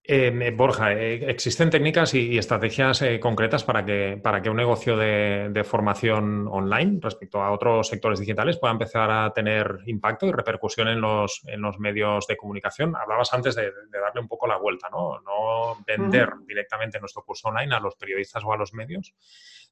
Eh, 0.07 0.51
Borja, 0.55 0.93
eh, 0.93 1.31
¿existen 1.31 1.71
técnicas 1.71 2.13
y, 2.13 2.37
estrategias 2.37 3.01
eh, 3.01 3.19
concretas 3.19 3.63
para 3.63 3.83
que, 3.83 4.19
para 4.21 4.39
que 4.39 4.51
un 4.51 4.57
negocio 4.57 4.95
de, 4.95 5.63
formación 5.65 6.47
online 6.47 6.99
respecto 7.01 7.41
a 7.41 7.51
otros 7.51 7.87
sectores 7.87 8.19
digitales 8.19 8.57
pueda 8.57 8.71
empezar 8.71 9.09
a 9.09 9.33
tener 9.33 9.79
impacto 9.87 10.27
y 10.27 10.31
repercusión 10.31 10.89
en 10.89 11.01
los, 11.01 11.41
en 11.47 11.59
los 11.61 11.79
medios 11.79 12.27
de 12.27 12.37
comunicación? 12.37 12.95
Hablabas 12.95 13.33
antes 13.33 13.55
de, 13.55 13.71
darle 13.89 14.21
un 14.21 14.27
poco 14.27 14.45
la 14.45 14.57
vuelta, 14.57 14.89
¿no? 14.91 15.21
No 15.21 15.83
vender 15.87 16.29
directamente 16.45 16.99
nuestro 16.99 17.23
curso 17.23 17.47
online 17.47 17.73
a 17.73 17.79
los 17.79 17.95
periodistas 17.95 18.43
o 18.45 18.53
a 18.53 18.57
los 18.57 18.73
medios, 18.73 19.15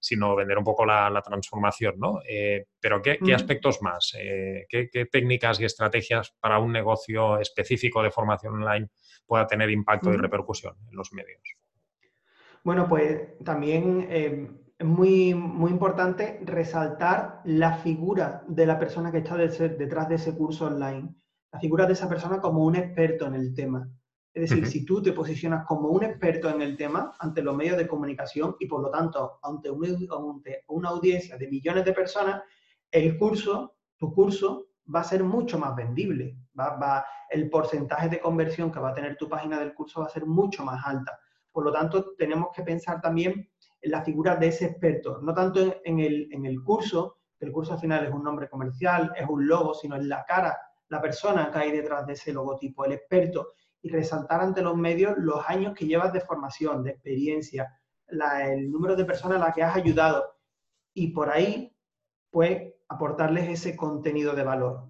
sino 0.03 0.36
vender 0.36 0.57
un 0.57 0.63
poco 0.63 0.86
la, 0.86 1.22
transformación, 1.24 1.95
¿no? 1.98 2.19
pero 2.79 3.01
¿qué, 3.01 3.17
aspectos 3.33 3.81
más? 3.81 4.12
¿qué, 4.69 4.89
¿qué, 4.91 5.05
técnicas 5.05 5.60
y 5.62 5.65
estrategias 5.65 6.36
para 6.39 6.60
un 6.60 6.74
negocio 6.74 7.39
específico 7.39 8.03
de 8.03 8.12
formación 8.12 8.55
online 8.55 8.89
pueda 9.25 9.48
tener 9.48 9.69
impacto 9.69 10.12
y 10.12 10.17
repercusión 10.17 10.75
en 10.89 10.95
los 10.95 11.13
medios. 11.13 11.41
Bueno, 12.63 12.88
pues 12.88 13.38
también 13.43 14.07
eh, 14.10 14.51
es 14.77 14.86
muy, 14.86 15.33
muy 15.33 15.72
importante 15.72 16.39
resaltar 16.43 17.41
la 17.45 17.77
figura 17.77 18.43
de 18.48 18.65
la 18.65 18.79
persona 18.79 19.12
que 19.12 19.19
está 19.19 19.36
detrás 19.36 20.10
de 20.10 20.15
ese 20.15 20.36
curso 20.36 20.67
online, 20.67 21.13
la 21.51 21.60
figura 21.60 21.86
de 21.86 21.93
esa 21.93 22.07
persona 22.07 22.39
como 22.39 22.63
un 22.63 22.75
experto 22.75 23.25
en 23.25 23.36
el 23.36 23.53
tema. 23.53 23.89
Es 24.33 24.49
decir, 24.49 24.65
si 24.65 24.83
tú 24.83 25.01
te 25.01 25.13
posicionas 25.13 25.63
como 25.65 25.89
un 25.89 26.03
experto 26.03 26.49
en 26.49 26.61
el 26.63 26.75
tema 26.75 27.15
ante 27.19 27.43
los 27.43 27.55
medios 27.55 27.77
de 27.77 27.87
comunicación 27.87 28.55
y 28.59 28.65
por 28.65 28.81
lo 28.81 28.89
tanto 28.89 29.39
ante 29.43 29.69
una 29.69 30.89
audiencia 30.89 31.37
de 31.37 31.47
millones 31.47 31.85
de 31.85 31.93
personas, 31.93 32.41
el 32.89 33.15
curso, 33.17 33.75
tu 33.95 34.11
curso, 34.11 34.69
va 34.93 35.01
a 35.01 35.03
ser 35.03 35.23
mucho 35.23 35.59
más 35.59 35.75
vendible. 35.75 36.35
Va, 36.59 37.05
el 37.29 37.49
porcentaje 37.49 38.09
de 38.09 38.19
conversión 38.19 38.71
que 38.71 38.79
va 38.79 38.89
a 38.89 38.93
tener 38.93 39.17
tu 39.17 39.29
página 39.29 39.59
del 39.59 39.73
curso 39.73 40.01
va 40.01 40.07
a 40.07 40.09
ser 40.09 40.25
mucho 40.25 40.63
más 40.63 40.83
alta. 40.83 41.17
Por 41.51 41.65
lo 41.65 41.71
tanto, 41.71 42.15
tenemos 42.17 42.49
que 42.55 42.63
pensar 42.63 43.01
también 43.01 43.49
en 43.81 43.91
la 43.91 44.03
figura 44.03 44.35
de 44.35 44.47
ese 44.47 44.65
experto, 44.65 45.19
no 45.21 45.33
tanto 45.33 45.75
en, 45.83 45.99
el, 45.99 46.27
en 46.31 46.45
el 46.45 46.63
curso, 46.63 47.17
que 47.37 47.45
el 47.45 47.51
curso 47.51 47.73
al 47.73 47.79
final 47.79 48.05
es 48.05 48.13
un 48.13 48.23
nombre 48.23 48.49
comercial, 48.49 49.11
es 49.15 49.27
un 49.27 49.47
logo, 49.47 49.73
sino 49.73 49.95
en 49.95 50.09
la 50.09 50.23
cara, 50.25 50.57
la 50.89 51.01
persona 51.01 51.51
que 51.51 51.59
hay 51.59 51.71
detrás 51.71 52.05
de 52.07 52.13
ese 52.13 52.33
logotipo, 52.33 52.85
el 52.85 52.93
experto, 52.93 53.53
y 53.83 53.89
resaltar 53.89 54.41
ante 54.41 54.63
los 54.63 54.75
medios 54.75 55.13
los 55.17 55.47
años 55.47 55.75
que 55.75 55.85
llevas 55.85 56.11
de 56.11 56.21
formación, 56.21 56.83
de 56.83 56.91
experiencia, 56.91 57.77
el 58.07 58.71
número 58.71 58.95
de 58.95 59.05
personas 59.05 59.37
a 59.37 59.45
las 59.45 59.53
que 59.53 59.61
has 59.61 59.75
ayudado. 59.75 60.23
Y 60.93 61.07
por 61.11 61.29
ahí, 61.29 61.75
pues, 62.31 62.73
aportarles 62.87 63.49
ese 63.49 63.75
contenido 63.75 64.33
de 64.33 64.43
valor 64.43 64.89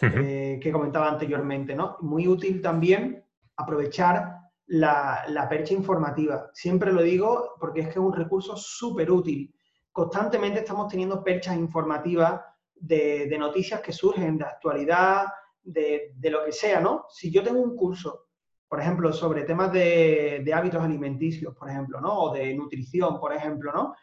eh, 0.00 0.58
que 0.62 0.72
comentaba 0.72 1.08
anteriormente, 1.08 1.74
¿no? 1.74 1.96
Muy 2.00 2.28
útil 2.28 2.60
también 2.60 3.24
aprovechar 3.56 4.40
la, 4.66 5.46
percha 5.48 5.74
informativa. 5.74 6.50
Siempre 6.52 6.92
lo 6.92 7.02
digo 7.02 7.54
porque 7.60 7.80
es 7.80 7.86
que 7.86 7.92
es 7.92 7.98
un 7.98 8.12
recurso 8.12 8.56
súper 8.56 9.10
útil. 9.10 9.54
Constantemente 9.92 10.60
estamos 10.60 10.88
teniendo 10.88 11.22
perchas 11.22 11.56
informativas 11.56 12.42
de, 12.74 13.34
noticias 13.38 13.80
que 13.80 13.92
surgen, 13.92 14.36
de 14.36 14.44
actualidad, 14.44 15.26
de, 15.62 16.12
lo 16.30 16.44
que 16.44 16.52
sea, 16.52 16.80
¿no? 16.80 17.06
Si 17.08 17.30
yo 17.30 17.42
tengo 17.42 17.60
un 17.60 17.76
curso, 17.76 18.26
por 18.68 18.80
ejemplo, 18.80 19.12
sobre 19.12 19.44
temas 19.44 19.72
de, 19.72 20.42
de 20.44 20.54
hábitos 20.54 20.82
alimenticios, 20.82 21.54
por 21.54 21.68
ejemplo, 21.68 22.00
¿no? 22.00 22.18
O 22.18 22.34
de 22.34 22.54
nutrición, 22.54 23.20
por 23.20 23.32
ejemplo, 23.32 23.72
¿no? 23.72 23.94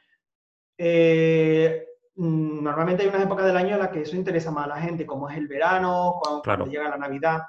Eh, 0.78 1.88
Mm, 2.16 2.64
normalmente 2.64 3.04
hay 3.04 3.10
unas 3.10 3.24
épocas 3.24 3.46
del 3.46 3.58
año 3.58 3.74
en 3.74 3.80
las 3.80 3.90
que 3.90 4.02
eso 4.02 4.16
interesa 4.16 4.52
más 4.52 4.66
a 4.66 4.76
la 4.76 4.82
gente, 4.82 5.06
como 5.06 5.30
es 5.30 5.38
el 5.38 5.48
verano, 5.48 6.20
cuando, 6.44 6.66
llega 6.68 6.90
la 6.90 6.98
Navidad. 6.98 7.42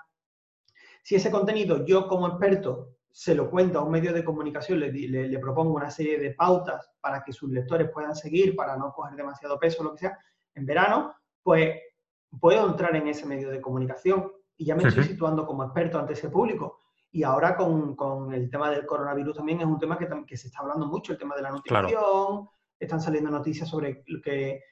Si 1.03 1.17
ese 1.17 1.31
contenido 1.31 1.85
yo 1.85 2.07
como 2.07 2.29
experto 2.29 2.97
se 3.11 3.35
lo 3.35 3.51
cuento 3.51 3.79
a 3.79 3.83
un 3.83 3.91
medio 3.91 4.13
de 4.13 4.25
comunicación, 4.25 4.81
le, 4.81 5.39
propongo 5.39 5.75
una 5.75 5.91
serie 5.91 6.19
de 6.19 6.31
pautas 6.31 6.91
para 7.01 7.23
que 7.23 7.33
sus 7.33 7.51
lectores 7.51 7.91
puedan 7.91 8.15
seguir, 8.15 8.57
para 8.57 8.77
no 8.77 8.93
coger 8.93 9.15
demasiado 9.15 9.59
peso, 9.59 9.83
lo 9.83 9.93
que 9.93 9.99
sea, 9.99 10.19
en 10.55 10.65
verano, 10.65 11.15
pues 11.43 11.77
puedo 12.41 12.67
entrar 12.67 12.97
en 12.97 13.09
ese 13.09 13.27
medio 13.27 13.51
de 13.51 13.61
comunicación 13.61 14.33
y 14.57 14.65
ya 14.65 14.75
me 14.75 14.89
estoy 14.89 15.05
situando 15.05 15.45
como 15.45 15.65
experto 15.65 15.99
ante 15.99 16.15
ese 16.15 16.31
público. 16.31 16.79
Y 17.15 17.23
ahora 17.25 17.55
con, 17.57 18.33
el 18.33 18.51
tema 18.51 18.71
del 18.71 18.87
coronavirus 18.87 19.37
también 19.37 19.61
es 19.61 19.67
un 19.67 19.79
tema 19.79 19.99
que, 19.99 20.09
que, 20.27 20.37
se 20.37 20.49
está 20.49 20.61
hablando 20.61 20.87
mucho, 20.87 21.13
el 21.13 21.19
tema 21.19 21.37
de 21.37 21.43
la 21.43 21.51
nutrición, 21.51 22.49
están 22.81 23.01
saliendo 23.01 23.31
noticias 23.31 23.69
sobre 23.69 24.03
que 24.03 24.63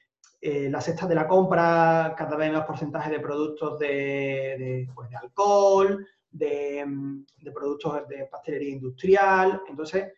eh, 0.43 0.69
la 0.71 0.81
cesta 0.81 1.05
de 1.05 1.13
la 1.13 1.27
compra, 1.27 2.15
cada 2.17 2.35
vez 2.35 2.51
más 2.51 2.65
porcentaje 2.65 3.11
de 3.11 3.19
productos 3.19 3.77
de, 3.77 4.87
pues, 4.95 5.13
alcohol, 5.13 6.07
de, 6.31 6.83
productos 7.53 8.07
de 8.07 8.25
pastelería 8.25 8.71
industrial. 8.71 9.61
Entonces, 9.69 10.11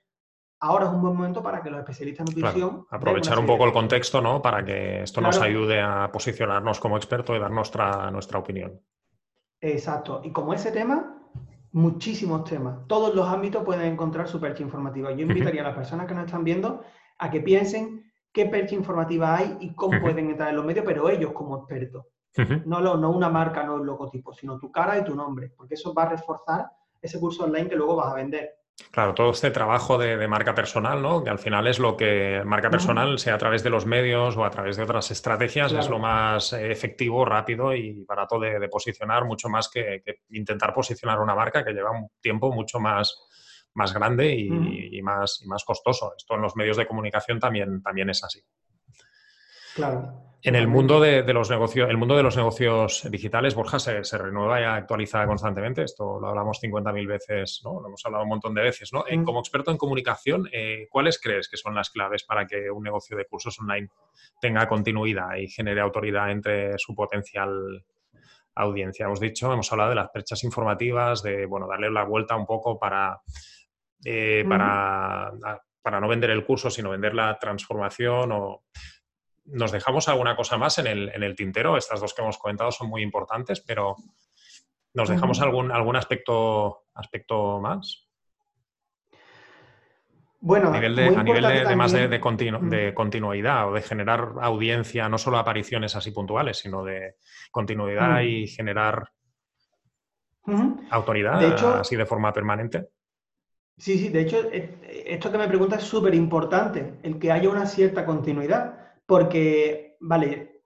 ahora 0.62 0.86
es 0.86 0.92
un 0.92 1.01
buen 1.01 1.18
momento 1.18 1.44
para 1.44 1.62
que 1.62 1.70
los 1.70 1.80
especialistas 1.80 2.30
en 2.30 2.36
nutrición... 2.36 2.86
aprovechar 2.89 3.38
un 3.38 3.46
poco 3.46 3.65
el 3.65 3.74
contexto, 3.74 4.22
¿no? 4.22 4.42
Para 4.42 4.63
que 4.63 5.03
esto 5.03 5.20
nos 5.20 5.42
ayude 5.42 5.82
a 5.82 6.10
posicionarnos 6.10 6.80
como 6.80 6.96
expertos 6.96 7.36
y 7.36 7.39
dar 7.39 7.51
nuestra, 7.51 8.10
nuestra 8.10 8.39
opinión. 8.39 8.80
Exacto. 9.60 10.22
Y 10.24 10.32
como 10.32 10.53
ese 10.53 10.72
tema, 10.72 11.12
muchísimos 11.74 12.46
temas. 12.46 12.88
Todos 12.88 13.13
los 13.13 13.27
ámbitos 13.27 13.63
pueden 13.63 13.92
encontrar 13.92 14.27
su 14.27 14.39
percha 14.39 14.63
informativa. 14.63 15.12
Yo 15.12 15.25
invitaría 15.25 15.62
a 15.62 15.65
las 15.65 15.75
personas 15.75 16.08
que 16.08 16.13
nos 16.13 16.25
están 16.25 16.44
viendo 16.44 16.82
a 17.18 17.30
que 17.30 17.42
piensen 17.42 18.12
qué 18.32 18.46
percha 18.46 18.75
informativa 18.75 19.36
hay 19.36 19.58
y 19.60 19.74
cómo 19.74 20.00
pueden 20.00 20.30
entrar 20.30 20.50
en 20.50 20.56
los 20.56 20.65
medios, 20.65 20.86
pero 20.86 21.10
ellos 21.10 21.34
como 21.34 21.58
expertos. 21.58 22.06
no, 22.65 22.80
no 22.82 23.12
una 23.12 23.30
marca, 23.30 23.63
no 23.63 23.75
un 23.75 23.86
logotipo, 23.86 24.34
sino 24.34 24.58
tu 24.58 24.72
cara 24.72 24.98
y 24.98 25.03
tu 25.03 25.15
nombre, 25.15 25.51
porque 25.56 25.74
eso 25.74 25.94
va 25.94 26.03
a 26.03 26.10
reforzar 26.10 26.72
ese 27.01 27.20
curso 27.20 27.44
online 27.44 27.70
que 27.70 27.75
luego 27.75 27.96
vas 27.96 28.12
a 28.12 28.15
vender. 28.15 28.56
Claro, 28.92 29.13
todo 29.13 29.32
este 29.32 29.51
trabajo 29.51 29.98
de, 29.98 30.27
marca 30.27 30.56
personal, 30.56 31.01
¿no? 31.01 31.24
Que 31.24 31.30
al 31.30 31.38
final 31.38 31.68
es 31.68 31.77
lo 31.77 31.96
que 31.96 32.42
marca 32.44 32.70
personal, 32.70 33.20
sea 33.20 33.36
a 33.36 33.38
través 33.38 33.63
de 33.63 33.70
los 33.70 33.86
medios 33.86 34.36
o 34.36 34.46
a 34.46 34.50
través 34.50 34.77
de 34.77 34.84
otras 34.84 35.12
estrategias, 35.12 35.72
es 35.74 35.89
lo 35.89 36.00
más 36.00 36.53
eh, 36.53 36.72
efectivo, 36.72 37.24
rápido 37.24 37.75
y 37.75 38.03
barato 38.03 38.39
de, 38.39 38.68
posicionar, 38.70 39.25
mucho 39.25 39.48
más 39.48 39.70
que, 39.70 40.03
intentar 40.30 40.74
posicionar 40.74 41.20
una 41.20 41.36
marca 41.36 41.63
que 41.63 41.72
lleva 41.72 41.92
un 41.92 42.10
tiempo 42.20 42.51
mucho 42.51 42.80
más, 42.80 43.27
más 43.75 43.94
grande 43.94 44.34
y, 44.34 45.01
más, 45.01 45.42
y 45.44 45.48
más 45.48 45.63
costoso. 45.63 46.13
Esto 46.18 46.36
en 46.36 46.42
los 46.42 46.56
medios 46.56 46.77
de 46.77 46.88
comunicación 46.88 47.39
también, 47.39 47.82
también 47.82 48.10
es 48.10 48.24
así. 48.24 48.42
Claro. 49.75 50.33
En 50.45 50.55
el 50.55 50.67
mundo 50.67 51.00
de, 51.00 51.23
los 51.33 51.50
negocios, 51.50 51.89
el 51.89 51.95
mundo 51.95 52.17
de 52.17 52.23
los 52.23 52.35
negocios 52.35 53.07
digitales, 53.09 53.55
Borja, 53.55 53.79
se, 53.79 54.17
renueva 54.17 54.59
y 54.59 54.65
actualiza 54.65 55.25
constantemente. 55.25 55.83
Esto 55.83 56.19
lo 56.19 56.27
hablamos 56.27 56.62
50.000 56.62 57.07
veces, 57.07 57.62
¿no? 57.63 57.79
Lo 57.79 57.88
hemos 57.88 58.05
hablado 58.05 58.25
un 58.25 58.29
montón 58.29 58.53
de 58.53 58.62
veces, 58.62 58.91
¿no? 58.91 59.05
como 59.23 59.39
experto 59.39 59.71
en 59.71 59.77
comunicación, 59.77 60.50
eh, 60.51 60.88
¿cuáles 60.89 61.17
crees 61.21 61.47
que 61.47 61.55
son 61.55 61.73
las 61.73 61.89
claves 61.91 62.25
para 62.25 62.45
que 62.45 62.69
un 62.69 62.83
negocio 62.83 63.15
de 63.15 63.25
cursos 63.25 63.57
online 63.62 63.88
tenga 64.41 64.67
continuidad 64.67 65.35
y 65.38 65.47
genere 65.47 65.79
autoridad 65.79 66.29
entre 66.29 66.77
su 66.77 66.93
potencial 66.93 67.85
audiencia? 68.53 69.05
Hemos 69.05 69.21
dicho, 69.21 69.53
hemos 69.53 69.71
hablado 69.71 69.91
de 69.91 69.95
las 69.95 70.09
perchas 70.09 70.43
informativas, 70.43 71.23
de, 71.23 71.45
bueno, 71.45 71.67
darle 71.69 71.89
la 71.89 72.03
vuelta 72.03 72.35
un 72.35 72.45
poco 72.45 72.77
para 72.77 73.21
eh, 74.03 74.43
para, 74.47 75.31
para, 75.81 76.01
no 76.01 76.09
vender 76.09 76.31
el 76.31 76.45
curso, 76.45 76.69
sino 76.69 76.89
vender 76.89 77.15
la 77.15 77.38
transformación 77.39 78.31
o... 78.33 78.63
¿Nos 79.45 79.71
dejamos 79.71 80.07
alguna 80.07 80.35
cosa 80.35 80.57
más 80.57 80.77
en 80.77 80.88
el, 80.88 81.09
en 81.09 81.23
el 81.23 81.35
tintero? 81.35 81.77
Estas 81.77 82.00
dos 82.00 82.13
que 82.13 82.21
hemos 82.21 82.38
comentado 82.38 82.71
son 82.71 82.89
muy 82.89 83.01
importantes, 83.01 83.62
pero 83.62 83.95
¿nos 84.93 85.09
dejamos 85.09 85.41
algún, 85.41 85.71
algún 85.71 85.95
aspecto, 85.95 86.85
aspecto 86.93 87.59
más? 87.59 88.07
Bueno, 90.39 90.69
a 90.69 90.73
nivel 90.73 90.95
de, 90.95 91.07
a 91.07 91.23
nivel 91.23 91.41
de, 91.41 91.75
más 91.75 91.93
de, 91.93 92.09
de, 92.09 92.19
continuidad 92.93 93.69
o 93.69 93.73
de 93.73 93.81
generar 93.81 94.33
audiencia, 94.41 95.07
no 95.07 95.17
solo 95.17 95.38
apariciones 95.38 95.95
así 95.95 96.12
puntuales, 96.12 96.57
sino 96.57 96.83
de 96.83 97.15
continuidad 97.50 98.19
y 98.19 98.47
generar 98.47 99.09
autoridad 100.89 101.79
así 101.79 101.95
de 101.95 102.05
forma 102.05 102.33
permanente. 102.33 102.89
Sí, 103.77 103.97
sí, 103.97 104.09
de 104.09 104.21
hecho, 104.21 104.50
eh, 104.51 105.05
esto 105.07 105.31
que 105.31 105.38
me 105.38 105.47
preguntas 105.47 105.81
es 105.81 105.89
súper 105.89 106.13
importante, 106.13 106.95
el 107.03 107.17
que 107.17 107.31
haya 107.31 107.50
una 107.50 107.65
cierta 107.65 108.05
continuidad, 108.05 108.83
porque, 109.05 109.98
vale, 110.00 110.62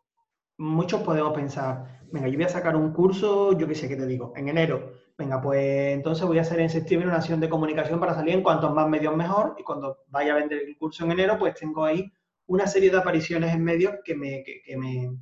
muchos 0.57 1.01
podemos 1.01 1.33
pensar, 1.33 2.01
venga, 2.11 2.27
yo 2.27 2.35
voy 2.35 2.45
a 2.45 2.49
sacar 2.49 2.75
un 2.75 2.93
curso, 2.93 3.57
yo 3.57 3.67
qué 3.67 3.75
sé 3.75 3.87
qué 3.87 3.95
te 3.95 4.05
digo, 4.05 4.33
en 4.35 4.49
enero, 4.49 4.93
venga, 5.17 5.41
pues 5.41 5.93
entonces 5.93 6.25
voy 6.25 6.37
a 6.37 6.41
hacer 6.41 6.59
en 6.59 6.69
septiembre 6.69 7.07
una 7.07 7.17
acción 7.17 7.39
de 7.39 7.49
comunicación 7.49 7.99
para 7.99 8.13
salir 8.13 8.35
en 8.35 8.43
cuantos 8.43 8.73
más 8.73 8.87
medios 8.87 9.15
mejor 9.15 9.55
y 9.57 9.63
cuando 9.63 9.99
vaya 10.07 10.33
a 10.33 10.37
vender 10.37 10.63
el 10.67 10.77
curso 10.77 11.05
en 11.05 11.11
enero, 11.11 11.37
pues 11.37 11.55
tengo 11.55 11.83
ahí 11.85 12.11
una 12.47 12.67
serie 12.67 12.89
de 12.89 12.97
apariciones 12.97 13.53
en 13.53 13.63
medios 13.63 13.95
que 14.03 14.15
me, 14.15 14.43
que, 14.43 14.77
me, 14.77 15.17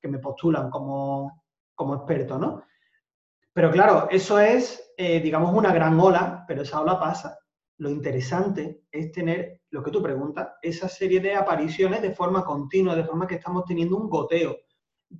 que 0.00 0.08
me 0.08 0.18
postulan 0.18 0.70
como, 0.70 1.42
como 1.74 1.94
experto, 1.94 2.38
¿no? 2.38 2.62
Pero 3.52 3.72
claro, 3.72 4.08
eso 4.10 4.38
es, 4.38 4.92
eh, 4.96 5.20
digamos, 5.20 5.52
una 5.52 5.72
gran 5.72 5.98
ola, 5.98 6.44
pero 6.46 6.62
esa 6.62 6.80
ola 6.80 7.00
pasa. 7.00 7.38
Lo 7.78 7.90
interesante 7.90 8.82
es 8.92 9.10
tener, 9.10 9.57
lo 9.70 9.82
que 9.82 9.90
tú 9.90 10.02
preguntas, 10.02 10.54
esa 10.62 10.88
serie 10.88 11.20
de 11.20 11.34
apariciones 11.34 12.02
de 12.02 12.12
forma 12.12 12.44
continua, 12.44 12.96
de 12.96 13.04
forma 13.04 13.26
que 13.26 13.36
estamos 13.36 13.64
teniendo 13.64 13.96
un 13.96 14.08
goteo. 14.08 14.56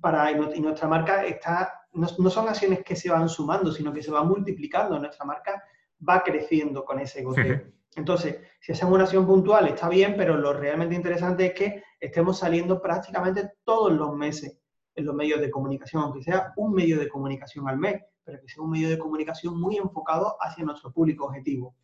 Para, 0.01 0.31
y 0.31 0.61
nuestra 0.61 0.87
marca 0.87 1.25
está, 1.25 1.85
no, 1.93 2.07
son 2.07 2.47
acciones 2.47 2.83
que 2.83 2.95
se 2.95 3.09
van 3.09 3.29
sumando, 3.29 3.71
sino 3.71 3.93
que 3.93 4.03
se 4.03 4.11
van 4.11 4.27
multiplicando. 4.27 4.99
Nuestra 4.99 5.25
marca 5.25 5.63
va 6.07 6.23
creciendo 6.23 6.85
con 6.85 6.99
ese 6.99 7.23
goteo. 7.23 7.61
Entonces, 7.95 8.39
si 8.59 8.71
hacemos 8.71 8.93
una 8.93 9.03
acción 9.03 9.25
puntual 9.25 9.67
está 9.67 9.89
bien, 9.89 10.15
pero 10.15 10.37
lo 10.37 10.53
realmente 10.53 10.95
interesante 10.95 11.47
es 11.47 11.53
que 11.53 11.83
estemos 11.99 12.37
saliendo 12.37 12.81
prácticamente 12.81 13.53
todos 13.63 13.91
los 13.91 14.15
meses 14.15 14.59
en 14.95 15.05
los 15.05 15.15
medios 15.15 15.41
de 15.41 15.49
comunicación, 15.49 16.03
aunque 16.03 16.21
sea 16.21 16.53
un 16.57 16.73
medio 16.73 16.99
de 16.99 17.09
comunicación 17.09 17.67
al 17.67 17.77
mes, 17.77 18.01
pero 18.23 18.39
que 18.39 18.47
sea 18.47 18.63
un 18.63 18.69
medio 18.69 18.89
de 18.89 18.99
comunicación 18.99 19.59
muy 19.59 19.77
enfocado 19.77 20.35
hacia 20.39 20.63
nuestro 20.63 20.91
público 20.91 21.25
objetivo. 21.25 21.75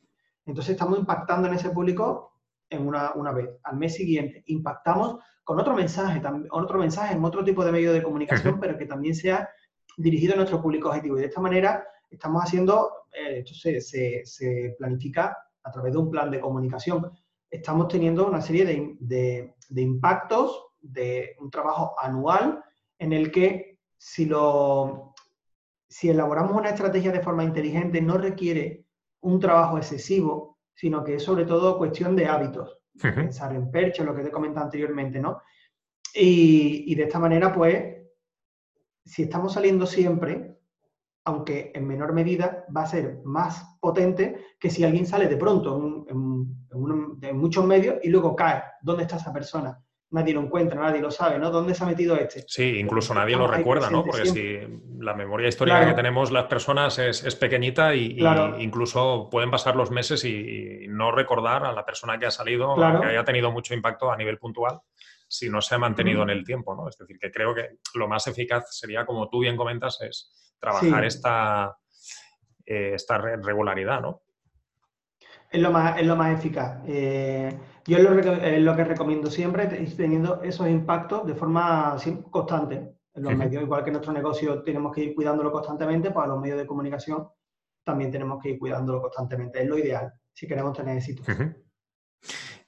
Entonces 0.45 0.73
estamos 0.73 0.99
impactando 0.99 1.47
en 1.47 1.55
ese 1.55 1.71
público 1.71 2.34
en 2.69 2.87
una, 2.87 3.13
una 3.13 3.31
vez. 3.31 3.49
Al 3.63 3.77
mes 3.77 3.95
siguiente 3.95 4.43
impactamos 4.47 5.17
con 5.43 5.59
otro 5.59 5.75
mensaje, 5.75 6.21
otro 6.51 6.79
mensaje 6.79 7.13
en 7.13 7.23
otro 7.23 7.43
tipo 7.43 7.63
de 7.63 7.71
medio 7.71 7.93
de 7.93 8.03
comunicación, 8.03 8.59
pero 8.59 8.77
que 8.77 8.85
también 8.85 9.15
sea 9.15 9.47
dirigido 9.97 10.33
a 10.33 10.37
nuestro 10.37 10.61
público 10.61 10.89
objetivo. 10.89 11.17
Y 11.17 11.21
de 11.21 11.27
esta 11.27 11.41
manera 11.41 11.85
estamos 12.09 12.43
haciendo, 12.43 12.91
eh, 13.13 13.39
esto 13.39 13.53
se, 13.53 13.79
se, 13.81 14.21
se, 14.25 14.75
planifica 14.77 15.37
a 15.63 15.71
través 15.71 15.93
de 15.93 15.99
un 15.99 16.09
plan 16.09 16.31
de 16.31 16.39
comunicación. 16.39 17.11
Estamos 17.49 17.87
teniendo 17.87 18.27
una 18.27 18.41
serie 18.41 18.65
de, 18.65 18.95
de, 18.99 19.55
de 19.69 19.81
impactos 19.81 20.67
de 20.81 21.35
un 21.39 21.49
trabajo 21.49 21.95
anual 21.99 22.63
en 22.99 23.13
el 23.13 23.31
que 23.31 23.79
si, 23.97 24.25
lo, 24.25 25.13
si 25.87 26.09
elaboramos 26.09 26.55
una 26.55 26.69
estrategia 26.69 27.11
de 27.11 27.21
forma 27.21 27.43
inteligente 27.43 28.01
no 28.01 28.17
requiere 28.17 28.85
un 29.21 29.39
trabajo 29.39 29.77
excesivo, 29.77 30.54
sino 30.75 31.03
que 31.03 31.15
es 31.15 31.23
sobre 31.23 31.45
todo 31.45 31.77
cuestión 31.77 32.15
de 32.15 32.27
hábitos. 32.27 32.79
Pensar 33.01 33.53
en 33.53 33.71
percha, 33.71 34.03
lo 34.03 34.15
que 34.15 34.23
te 34.23 34.31
comentado 34.31 34.65
anteriormente, 34.65 35.19
¿no? 35.19 35.41
Y, 36.13 36.91
y, 36.91 36.95
de 36.95 37.03
esta 37.03 37.19
manera, 37.19 37.53
pues, 37.53 37.95
si 39.03 39.23
estamos 39.23 39.53
saliendo 39.53 39.85
siempre, 39.85 40.59
aunque 41.25 41.71
en 41.75 41.85
menor 41.87 42.13
medida, 42.13 42.65
va 42.75 42.83
a 42.83 42.87
ser 42.87 43.19
más 43.25 43.77
potente 43.81 44.45
que 44.59 44.69
si 44.69 44.83
alguien 44.83 45.05
sale 45.05 45.27
de 45.27 45.35
pronto 45.35 46.05
en, 46.07 46.67
en 47.21 47.37
muchos 47.37 47.65
medios 47.65 47.97
y 48.03 48.09
luego 48.09 48.35
cae. 48.35 48.63
¿Dónde 48.81 49.03
está 49.03 49.17
esa 49.17 49.33
persona? 49.33 49.84
Nadie 50.15 50.33
lo 50.33 50.41
encuentra, 50.41 50.81
nadie 50.81 51.01
lo 51.01 51.11
sabe, 51.11 51.37
¿no? 51.37 51.51
¿Dónde 51.51 51.75
se 51.75 51.83
ha 51.83 51.87
metido 51.87 52.15
este? 52.15 52.45
Sí, 52.47 52.79
incluso 52.79 53.13
nadie 53.13 53.35
lo 53.35 53.47
recuerda, 53.47 53.89
¿no? 53.89 54.03
Porque 54.03 54.25
si 54.25 54.59
la 54.99 55.13
memoria 55.13 55.49
histórica 55.49 55.85
que 55.85 55.93
tenemos 55.93 56.31
las 56.31 56.45
personas 56.45 56.97
es, 56.99 57.35
pequeñita 57.35 57.93
y, 57.93 58.17
incluso 58.59 59.29
pueden 59.29 59.51
pasar 59.51 59.75
los 59.75 59.91
meses 59.91 60.23
y, 60.23 60.85
no 60.87 61.11
recordar 61.11 61.65
a 61.65 61.73
la 61.73 61.85
persona 61.85 62.17
que 62.17 62.27
ha 62.27 62.31
salido, 62.31 62.75
que 62.75 63.07
haya 63.07 63.25
tenido 63.25 63.51
mucho 63.51 63.73
impacto 63.73 64.09
a 64.09 64.15
nivel 64.15 64.37
puntual, 64.37 64.79
si 65.27 65.49
no 65.49 65.61
se 65.61 65.75
ha 65.75 65.77
mantenido 65.77 66.23
en 66.23 66.29
el 66.29 66.45
tiempo, 66.45 66.73
¿no? 66.75 66.87
Es 66.87 66.97
decir, 66.97 67.19
que 67.19 67.29
creo 67.29 67.53
que 67.53 67.79
lo 67.95 68.07
más 68.07 68.25
eficaz 68.27 68.73
sería, 68.73 69.05
como 69.05 69.29
tú 69.29 69.39
bien 69.39 69.57
comentas, 69.57 69.99
es 70.01 70.55
trabajar 70.59 71.03
esta, 71.03 71.77
eh, 72.65 72.91
esta 72.95 73.17
regularidad, 73.17 73.99
¿no? 73.99 74.21
Es 75.51 75.61
lo 75.61 75.71
más, 75.71 75.99
es 75.99 76.07
lo 76.07 76.15
más 76.15 76.37
eficaz. 76.37 76.79
Eh, 76.87 77.49
yo 77.85 77.99
lo, 77.99 78.09
lo, 78.13 78.75
que 78.75 78.83
recomiendo 78.83 79.29
siempre 79.29 79.83
es 79.83 79.95
teniendo 79.95 80.41
esos 80.41 80.67
impactos 80.67 81.25
de 81.25 81.35
forma 81.35 81.95
constante 82.31 82.95
en 83.13 83.23
los 83.23 83.35
medios. 83.35 83.63
Igual 83.63 83.83
que 83.83 83.91
nuestro 83.91 84.11
negocio 84.11 84.63
tenemos 84.63 84.93
que 84.93 85.03
ir 85.03 85.15
cuidándolo 85.15 85.51
constantemente, 85.51 86.11
pues 86.11 86.25
a 86.25 86.29
los 86.29 86.39
medios 86.39 86.57
de 86.57 86.65
comunicación 86.65 87.27
también 87.83 88.11
tenemos 88.11 88.41
que 88.41 88.49
ir 88.49 88.59
cuidándolo 88.59 89.01
constantemente. 89.01 89.61
Es 89.61 89.67
lo 89.67 89.77
ideal 89.77 90.11
si 90.33 90.47
queremos 90.47 90.75
tener 90.75 90.97
éxito. 90.97 91.23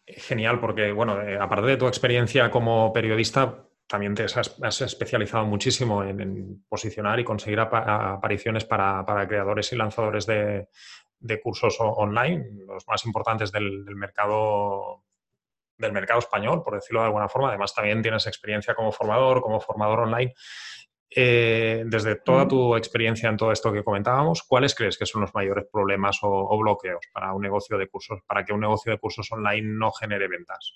Genial, 0.05 0.59
porque, 0.59 0.91
bueno, 0.91 1.21
eh, 1.21 1.37
aparte 1.37 1.67
de 1.67 1.77
tu 1.77 1.87
experiencia 1.87 2.49
como 2.49 2.93
periodista, 2.93 3.67
también 3.87 4.15
te 4.15 4.23
has, 4.23 4.81
especializado 4.81 5.45
muchísimo 5.45 6.03
en, 6.03 6.63
posicionar 6.69 7.19
y 7.19 7.23
conseguir 7.23 7.59
apariciones 7.59 8.63
para, 8.65 9.27
creadores 9.27 9.71
y 9.73 9.75
lanzadores 9.75 10.25
de, 10.25 10.69
cursos 11.41 11.75
online, 11.79 12.65
los 12.65 12.87
más 12.87 13.05
importantes 13.05 13.51
del, 13.51 13.83
mercado 13.95 15.03
del 15.77 15.91
mercado 15.91 16.19
español, 16.19 16.63
por 16.63 16.75
decirlo 16.75 17.01
de 17.01 17.07
alguna 17.07 17.29
forma. 17.29 17.49
Además, 17.49 17.73
también 17.73 18.01
tienes 18.01 18.27
experiencia 18.27 18.75
como 18.75 18.91
formador, 18.91 19.41
como 19.41 19.59
formador 19.59 19.99
online. 20.01 20.33
Eh, 21.09 21.83
desde 21.87 22.15
toda 22.15 22.47
tu 22.47 22.75
experiencia 22.75 23.29
en 23.29 23.37
todo 23.37 23.51
esto 23.51 23.71
que 23.71 23.83
comentábamos, 23.83 24.43
¿cuáles 24.43 24.75
crees 24.75 24.97
que 24.97 25.05
son 25.05 25.21
los 25.21 25.33
mayores 25.33 25.65
problemas 25.71 26.19
o, 26.21 26.57
bloqueos 26.57 27.05
para 27.13 27.33
un 27.33 27.41
negocio 27.41 27.77
de 27.77 27.87
cursos, 27.87 28.19
para 28.27 28.43
que 28.43 28.53
un 28.53 28.59
negocio 28.59 28.91
de 28.91 28.99
cursos 28.99 29.31
online 29.31 29.67
no 29.67 29.91
genere 29.91 30.27
ventas? 30.27 30.73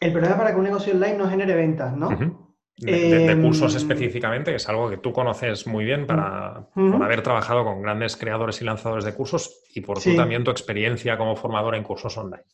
El 0.00 0.12
problema 0.12 0.36
para 0.36 0.50
que 0.50 0.56
un 0.56 0.64
negocio 0.64 0.94
online 0.94 1.18
no 1.18 1.28
genere 1.28 1.54
ventas, 1.54 1.94
¿no? 1.96 2.45
De, 2.78 3.38
cursos 3.40 3.72
em, 3.72 3.78
específicamente, 3.78 4.50
que 4.50 4.56
es 4.56 4.68
algo 4.68 4.90
que 4.90 4.98
tú 4.98 5.10
conoces 5.10 5.66
muy 5.66 5.84
bien 5.86 6.06
para, 6.06 6.68
por 6.74 7.02
haber 7.02 7.22
trabajado 7.22 7.64
con 7.64 7.80
grandes 7.80 8.18
creadores 8.18 8.60
y 8.60 8.64
lanzadores 8.64 9.04
de 9.04 9.14
cursos 9.14 9.62
y 9.74 9.80
por 9.80 10.02
tu 10.02 10.14
también 10.14 10.44
tu 10.44 10.50
experiencia 10.50 11.16
como 11.16 11.36
formador 11.36 11.74
en 11.74 11.82
cursos 11.82 12.18
online. 12.18 12.44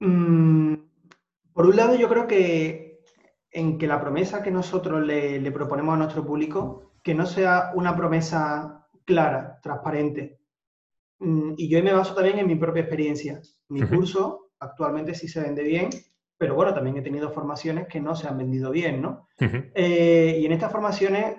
Mm, 0.00 0.74
por 1.52 1.66
un 1.66 1.76
lado, 1.76 1.94
yo 1.96 2.08
creo 2.08 2.26
que 2.26 3.00
en 3.50 3.78
que 3.78 3.86
la 3.86 4.00
promesa 4.00 4.42
que 4.42 4.50
nosotros 4.50 5.04
le, 5.04 5.50
proponemos 5.50 5.94
a 5.94 5.98
nuestro 5.98 6.24
público, 6.24 6.92
que 7.02 7.14
no 7.14 7.26
sea 7.26 7.72
una 7.74 7.96
promesa 7.96 8.86
clara, 9.04 9.58
transparente. 9.62 10.40
Mm, 11.18 11.52
y 11.56 11.68
yo 11.68 11.82
me 11.82 11.92
baso 11.92 12.14
también 12.14 12.38
en 12.38 12.46
mi 12.46 12.56
propia 12.56 12.82
experiencia. 12.82 13.40
Mi 13.68 13.82
curso 13.82 14.50
actualmente 14.58 15.14
sí 15.14 15.28
se 15.28 15.40
vende 15.40 15.62
bien, 15.62 15.90
pero 16.38 16.54
bueno, 16.54 16.74
también 16.74 16.96
he 16.96 17.02
tenido 17.02 17.30
formaciones 17.30 17.88
que 17.88 18.00
no 18.00 18.14
se 18.14 18.28
han 18.28 18.38
vendido 18.38 18.70
bien, 18.70 19.00
¿no? 19.00 19.28
Eh, 19.38 20.38
y 20.40 20.46
en 20.46 20.52
estas 20.52 20.70
formaciones, 20.70 21.36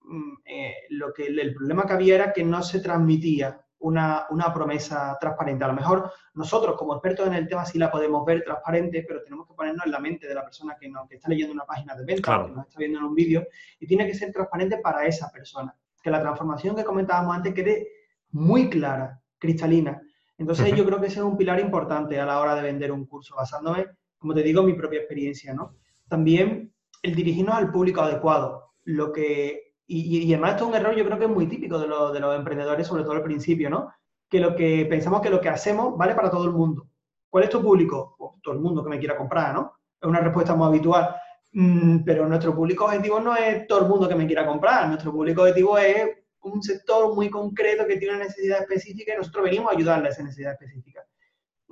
mm, 0.00 0.32
eh, 0.44 0.74
lo 0.90 1.12
que, 1.12 1.26
el 1.26 1.54
problema 1.54 1.86
que 1.86 1.92
había 1.92 2.16
era 2.16 2.32
que 2.32 2.44
no 2.44 2.62
se 2.62 2.80
transmitía 2.80 3.60
una, 3.78 4.26
promesa 4.52 5.16
transparente. 5.20 5.64
A 5.64 5.68
lo 5.68 5.74
mejor 5.74 6.10
nosotros, 6.34 6.76
como 6.76 6.94
expertos 6.94 7.26
en 7.26 7.34
el 7.34 7.46
tema, 7.46 7.64
sí 7.66 7.78
la 7.78 7.90
podemos 7.90 8.24
ver 8.24 8.42
transparente, 8.42 9.04
pero 9.06 9.22
tenemos 9.22 9.46
que 9.46 9.54
ponernos 9.54 9.84
en 9.84 9.92
la 9.92 10.00
mente 10.00 10.26
de 10.26 10.34
la 10.34 10.42
persona 10.42 10.76
que, 10.80 10.90
que 11.08 11.16
está 11.16 11.28
leyendo 11.28 11.52
una 11.52 11.64
página 11.64 11.94
de 11.94 12.04
venta 12.04 12.46
que 12.46 12.52
nos 12.52 12.66
está 12.66 12.78
viendo 12.78 12.98
en 12.98 13.04
un 13.04 13.14
vídeo, 13.14 13.46
y 13.78 13.86
tiene 13.86 14.06
que 14.06 14.14
ser 14.14 14.32
transparente 14.32 14.78
para 14.78 15.06
esa 15.06 15.30
persona. 15.30 15.76
Que 16.02 16.10
la 16.10 16.20
transformación 16.20 16.74
que 16.74 16.84
comentábamos 16.84 17.36
antes 17.36 17.54
quede 17.54 17.88
muy 18.30 18.68
clara, 18.68 19.20
cristalina. 19.38 20.00
Entonces, 20.38 20.74
yo 20.74 20.84
creo 20.84 21.00
que 21.00 21.06
ese 21.06 21.20
es 21.20 21.24
un 21.24 21.36
pilar 21.36 21.60
importante 21.60 22.18
a 22.18 22.26
la 22.26 22.40
hora 22.40 22.54
de 22.56 22.62
vender 22.62 22.90
un 22.90 23.06
curso, 23.06 23.36
basándome 23.36 23.86
como 24.24 24.32
te 24.32 24.42
digo, 24.42 24.62
mi 24.62 24.72
propia 24.72 25.00
experiencia, 25.00 25.52
¿no? 25.52 25.74
También 26.08 26.72
el 27.02 27.14
dirigirnos 27.14 27.56
al 27.56 27.70
público 27.70 28.00
adecuado, 28.00 28.72
lo 28.84 29.12
que, 29.12 29.74
y, 29.86 30.32
además 30.32 30.52
esto 30.52 30.64
es 30.64 30.70
un 30.70 30.76
error 30.76 30.96
yo 30.96 31.04
creo 31.04 31.18
que 31.18 31.26
es 31.26 31.30
muy 31.30 31.46
típico 31.46 31.78
de, 31.78 31.86
los 31.86 32.34
emprendedores, 32.34 32.86
sobre 32.86 33.02
todo 33.02 33.12
al 33.12 33.22
principio, 33.22 33.68
¿no? 33.68 33.92
Que 34.30 34.40
lo 34.40 34.56
que 34.56 34.86
pensamos 34.88 35.20
que 35.20 35.28
lo 35.28 35.42
que 35.42 35.50
hacemos 35.50 35.98
vale 35.98 36.14
para 36.14 36.30
todo 36.30 36.46
el 36.46 36.52
mundo. 36.52 36.88
¿Cuál 37.28 37.44
es 37.44 37.50
tu 37.50 37.60
público? 37.60 38.14
Pues 38.16 38.30
todo 38.42 38.54
el 38.54 38.60
mundo 38.60 38.82
que 38.82 38.88
me 38.88 38.98
quiera 38.98 39.14
comprar, 39.14 39.52
¿no? 39.52 39.74
Es 40.00 40.08
una 40.08 40.20
respuesta 40.20 40.54
muy 40.54 40.68
habitual. 40.68 41.14
Mm, 41.52 41.98
pero 42.02 42.26
nuestro 42.26 42.54
público 42.54 42.86
objetivo 42.86 43.20
no 43.20 43.36
es 43.36 43.66
todo 43.66 43.80
el 43.80 43.88
mundo 43.88 44.08
que 44.08 44.14
me 44.14 44.26
quiera 44.26 44.46
comprar. 44.46 44.88
Nuestro 44.88 45.12
público 45.12 45.42
objetivo 45.42 45.76
es 45.76 46.08
un 46.40 46.62
sector 46.62 47.14
muy 47.14 47.28
concreto 47.28 47.86
que 47.86 47.98
tiene 47.98 48.14
una 48.14 48.24
necesidad 48.24 48.62
específica 48.62 49.12
y 49.12 49.18
nosotros 49.18 49.44
venimos 49.44 49.70
a 49.70 49.76
ayudarle 49.76 50.08
a 50.08 50.12
esa 50.12 50.22
necesidad 50.22 50.52
específica. 50.52 51.04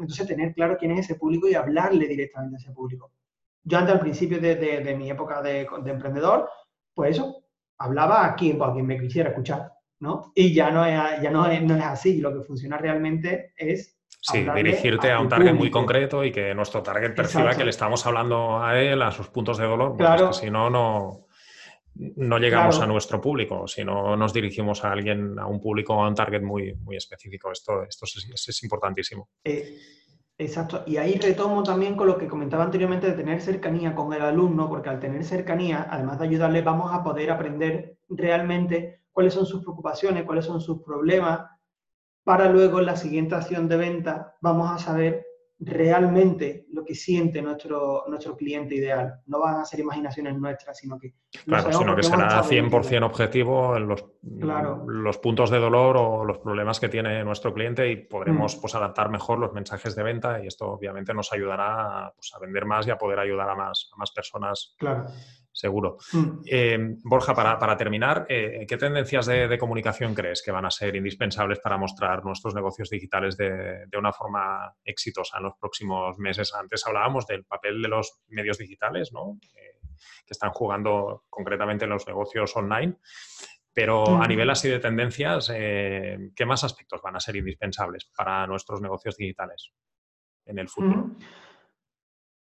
Entonces, 0.03 0.27
tener 0.27 0.55
claro 0.55 0.77
quién 0.79 0.93
es 0.93 1.07
ese 1.07 1.15
público 1.15 1.49
y 1.49 1.55
hablarle 1.55 2.07
directamente 2.07 2.57
a 2.57 2.59
ese 2.59 2.73
público. 2.73 3.13
Yo 3.65 3.79
antes, 3.79 3.95
al 3.95 4.01
principio 4.01 4.41
de, 4.41 4.95
mi 4.97 5.11
época 5.11 5.41
de, 5.41 5.67
emprendedor, 5.87 6.49
pues 6.95 7.17
eso, 7.17 7.45
hablaba 7.79 8.27
a 8.27 8.35
quien, 8.35 8.59
pues, 8.59 8.71
a 8.71 8.73
quien 8.73 8.87
me 8.87 9.01
quisiera 9.01 9.31
escuchar, 9.31 9.73
¿no? 10.01 10.33
Y 10.35 10.53
ya 10.53 10.71
no 10.71 10.85
es, 10.85 11.23
ya 11.23 11.31
no 11.31 11.47
es, 11.47 11.63
no 11.63 11.77
es 11.77 11.85
así. 11.85 12.19
Lo 12.21 12.33
que 12.35 12.45
funciona 12.45 12.77
realmente 12.77 13.53
es 13.57 13.97
Sí, 14.25 14.47
dirigirte 14.55 15.11
a, 15.11 15.19
un 15.19 15.29
target 15.29 15.53
muy 15.53 15.69
concreto 15.69 16.23
y 16.25 16.31
que 16.31 16.55
nuestro 16.55 16.81
target 16.81 17.13
perciba 17.13 17.57
que 17.57 17.65
le 17.65 17.71
estamos 17.71 18.07
hablando 18.07 18.63
a 18.63 18.79
él, 18.81 19.03
a 19.03 19.11
sus 19.11 19.27
puntos 19.27 19.59
de 19.59 19.67
dolor, 19.67 19.97
claro. 19.97 20.33
si 20.33 20.49
no, 20.49 20.71
no, 20.71 21.27
no 21.95 22.39
llegamos 22.39 22.81
a 22.81 22.87
nuestro 22.87 23.21
público, 23.21 23.67
sino 23.69 24.17
nos 24.17 24.33
dirigimos 24.33 24.85
a 24.85 24.93
alguien, 24.93 25.39
a 25.39 25.47
un 25.47 25.61
público, 25.61 25.95
a 25.95 26.09
un 26.09 26.15
target 26.15 26.43
muy, 26.43 26.75
muy 26.75 26.97
específico. 26.97 27.53
Esto, 27.53 27.83
esto 27.83 28.07
es, 28.07 28.63
importantísimo. 28.63 29.29
Eh, 29.45 29.77
Exacto, 30.39 30.83
y 30.87 30.97
ahí 30.97 31.19
retomo 31.19 31.63
también 31.63 31.95
con 31.95 32.09
lo 32.09 32.19
que 32.19 32.27
comentaba 32.27 32.65
anteriormente 32.65 33.07
de 33.07 33.13
tener 33.13 33.41
cercanía 33.41 33.95
con 33.95 34.13
el 34.13 34.23
alumno, 34.23 34.69
porque 34.69 34.89
al 34.89 34.99
tener 34.99 35.23
cercanía, 35.25 35.87
además 35.89 36.19
de 36.19 36.27
ayudarle, 36.27 36.63
vamos 36.63 36.93
a 36.93 37.05
poder 37.05 37.31
aprender 37.31 37.99
realmente 38.09 39.03
cuáles 39.13 39.35
son 39.35 39.47
sus 39.47 39.63
preocupaciones, 39.63 40.25
cuáles 40.25 40.47
son 40.47 40.61
sus 40.61 40.83
problemas, 40.83 41.49
para 42.25 42.49
luego 42.49 42.81
en 42.81 42.87
la 42.87 42.97
siguiente 42.97 43.35
acción 43.35 43.69
de 43.69 43.77
venta 43.77 44.35
vamos 44.41 44.71
a 44.71 44.79
saber 44.79 45.27
realmente 45.65 46.67
lo 46.73 46.85
que 46.85 46.95
siente 46.95 47.41
nuestro, 47.41 48.05
nuestro 48.09 48.37
cliente 48.37 48.75
ideal. 48.75 49.21
No 49.27 49.41
van 49.41 49.57
a 49.61 49.65
ser 49.65 49.81
imaginaciones 49.81 50.37
nuestras, 50.37 50.77
sino 50.77 50.99
que... 50.99 51.15
Claro, 51.45 51.73
sino 51.73 51.95
que 51.95 52.03
será 52.03 52.43
100% 52.43 53.05
objetivo 53.05 53.77
en 53.77 53.87
los, 53.87 54.05
los 54.23 55.19
puntos 55.19 55.51
de 55.51 55.59
dolor 55.59 55.97
o 55.97 56.25
los 56.25 56.39
problemas 56.39 56.81
que 56.81 56.89
tiene 56.89 57.23
nuestro 57.25 57.55
cliente 57.55 57.91
y 57.91 57.97
podremos 57.97 58.57
mm. 58.57 58.61
pues, 58.61 58.75
adaptar 58.75 59.09
mejor 59.09 59.39
los 59.39 59.53
mensajes 59.53 59.95
de 59.95 60.03
venta 60.03 60.43
y 60.43 60.49
esto 60.49 60.69
obviamente 60.69 61.15
nos 61.15 61.33
ayudará 61.33 62.13
pues, 62.15 62.33
a 62.35 62.41
vender 62.41 62.67
más 62.67 62.87
y 62.87 62.91
a 62.91 62.99
poder 62.99 63.21
ayudar 63.21 63.49
a 63.49 63.55
más, 63.55 63.91
a 63.95 63.97
más 63.97 64.11
personas 64.11 64.75
claro 64.79 65.07
seguro. 65.53 65.99
Mm. 66.13 66.41
Eh, 66.47 66.79
Borja, 67.05 67.35
para, 67.35 67.77
terminar, 67.77 68.27
eh, 68.29 68.65
¿qué 68.67 68.77
tendencias 68.77 69.27
de, 69.27 69.59
comunicación 69.59 70.15
crees 70.15 70.43
que 70.43 70.51
van 70.51 70.65
a 70.65 70.71
ser 70.71 70.97
indispensables 70.97 71.61
para 71.61 71.77
mostrar 71.77 72.25
nuestros 72.25 72.55
negocios 72.55 72.89
digitales 72.89 73.37
de, 73.37 73.87
una 73.97 74.13
forma 74.13 74.75
exitosa 74.85 75.39
en 75.39 75.45
los 75.45 75.55
próximos 75.61 76.19
meses? 76.19 76.53
Antes 76.55 76.87
hablábamos 76.87 77.27
del 77.27 77.45
papel 77.45 77.83
de 77.83 77.89
los 77.89 78.21
medios 78.29 78.59
digitales, 78.59 79.13
¿no? 79.13 79.39
Eh, 79.55 79.79
que 80.27 80.33
están 80.33 80.51
jugando 80.51 81.25
concretamente 81.29 81.85
en 81.85 81.91
los 81.91 82.07
negocios 82.07 82.57
online. 82.57 82.97
Pero 83.75 84.21
a 84.21 84.27
nivel 84.27 84.51
así 84.51 84.69
de 84.69 84.81
tendencias, 84.81 85.49
¿qué 85.49 86.45
más 86.47 86.63
aspectos 86.63 87.01
van 87.01 87.17
a 87.17 87.21
ser 87.21 87.37
indispensables 87.37 88.05
para 88.15 88.47
nuestros 88.47 88.83
negocios 88.83 89.17
digitales 89.17 89.73
en 90.45 90.59
el 90.59 90.69
futuro? 90.69 91.17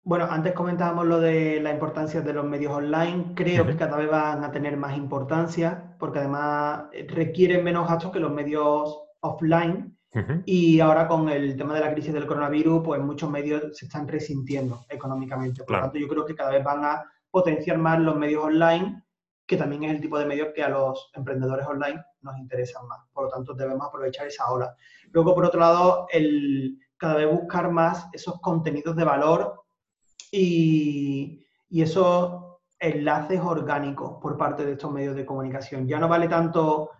Bueno, 0.03 0.27
antes 0.31 0.55
comentábamos 0.55 1.07
lo 1.07 1.21
de 1.21 1.61
la 1.61 1.73
importancia 1.73 2.23
de 2.23 2.33
los 2.33 2.45
medios 2.45 2.73
online. 2.73 3.33
Creo 3.35 3.67
que 3.67 3.77
cada 3.77 3.99
vez 3.99 4.11
van 4.11 4.43
a 4.43 4.51
tener 4.51 4.77
más 4.77 4.97
importancia 4.97 5.95
porque 5.99 6.21
además 6.21 6.85
eh, 6.93 7.07
requieren 7.09 7.63
menos 7.63 7.87
gastos 7.87 8.11
que 8.11 8.21
los 8.21 8.33
medios 8.33 8.99
offline. 9.21 9.97
Y 10.45 10.81
ahora 10.81 11.07
con 11.07 11.29
el 11.29 11.57
tema 11.57 11.73
de 11.73 11.81
la 11.81 11.93
crisis 11.93 12.13
del 12.13 12.27
coronavirus, 12.27 12.83
pues 12.83 13.01
muchos 13.01 13.31
medios 13.31 13.79
se 13.79 13.85
están 13.85 14.09
resintiendo 14.09 14.85
económicamente. 14.89 15.63
Por 15.63 15.77
lo 15.77 15.83
tanto, 15.83 15.99
yo 15.99 16.09
creo 16.09 16.25
que 16.27 16.35
cada 16.35 16.51
vez 16.51 16.65
van 16.65 16.85
a 16.85 17.05
potenciar 17.31 17.79
más 17.79 18.01
los 18.01 18.17
medios 18.17 18.43
online, 18.43 19.05
que 19.47 19.57
también 19.57 19.85
es 19.85 19.93
el 19.93 20.01
tipo 20.01 20.19
de 20.19 20.27
medios 20.27 20.49
que 20.53 20.65
a 20.65 20.69
los 20.69 21.13
emprendedores 21.15 21.65
online 21.65 22.03
nos 22.23 22.37
interesan 22.39 22.89
más. 22.89 23.07
Por 23.13 23.25
lo 23.25 23.31
tanto, 23.31 23.55
debemos 23.55 23.87
aprovechar 23.87 24.27
esa 24.27 24.51
ola. 24.51 24.75
Luego, 25.13 25.33
por 25.33 25.45
otro 25.45 25.61
lado, 25.61 26.07
el 26.11 26.77
cada 27.01 27.15
vez 27.15 27.31
buscar 27.31 27.71
más 27.71 28.09
esos 28.13 28.41
contenidos 28.41 28.95
de 28.95 29.05
valor 29.05 29.60
y, 30.31 31.47
esos 31.71 32.59
enlaces 32.79 33.41
orgánicos 33.41 34.19
por 34.21 34.37
parte 34.37 34.65
de 34.65 34.73
estos 34.73 34.91
medios 34.91 35.15
de 35.15 35.27
comunicación. 35.27 35.87
Ya 35.87 35.99
no 35.99 36.09
vale 36.09 36.29
tanto 36.29 36.91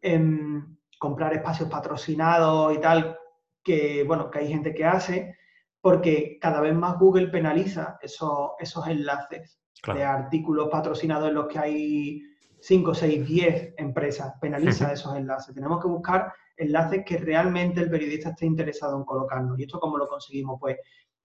em, 0.00 0.76
comprar 0.98 1.32
espacios 1.32 1.68
patrocinados 1.68 2.74
y 2.74 2.78
tal, 2.78 3.18
que 3.62 4.04
bueno, 4.04 4.30
que 4.30 4.40
hay 4.40 4.48
gente 4.48 4.74
que 4.74 4.84
hace, 4.84 5.36
porque 5.80 6.38
cada 6.40 6.60
vez 6.60 6.74
más 6.74 6.98
Google 6.98 7.28
penaliza 7.28 7.98
esos, 8.02 8.50
esos 8.58 8.86
enlaces 8.86 9.58
de 9.94 10.04
artículos 10.04 10.68
patrocinados 10.68 11.28
en 11.28 11.34
los 11.34 11.48
que 11.48 11.58
hay 11.58 12.22
5, 12.60 12.94
6, 12.94 13.26
10 13.26 13.74
empresas, 13.78 14.34
penaliza 14.40 14.92
esos 14.92 15.16
enlaces. 15.16 15.54
Tenemos 15.54 15.80
que 15.80 15.88
buscar 15.88 16.32
enlaces 16.56 17.02
que 17.04 17.16
realmente 17.16 17.80
el 17.80 17.90
periodista 17.90 18.30
esté 18.30 18.46
interesado 18.46 18.98
en 18.98 19.04
colocarnos. 19.04 19.58
¿Y 19.58 19.62
esto 19.62 19.80
cómo 19.80 19.96
lo 19.96 20.06
conseguimos? 20.06 20.58
Pues 20.60 20.76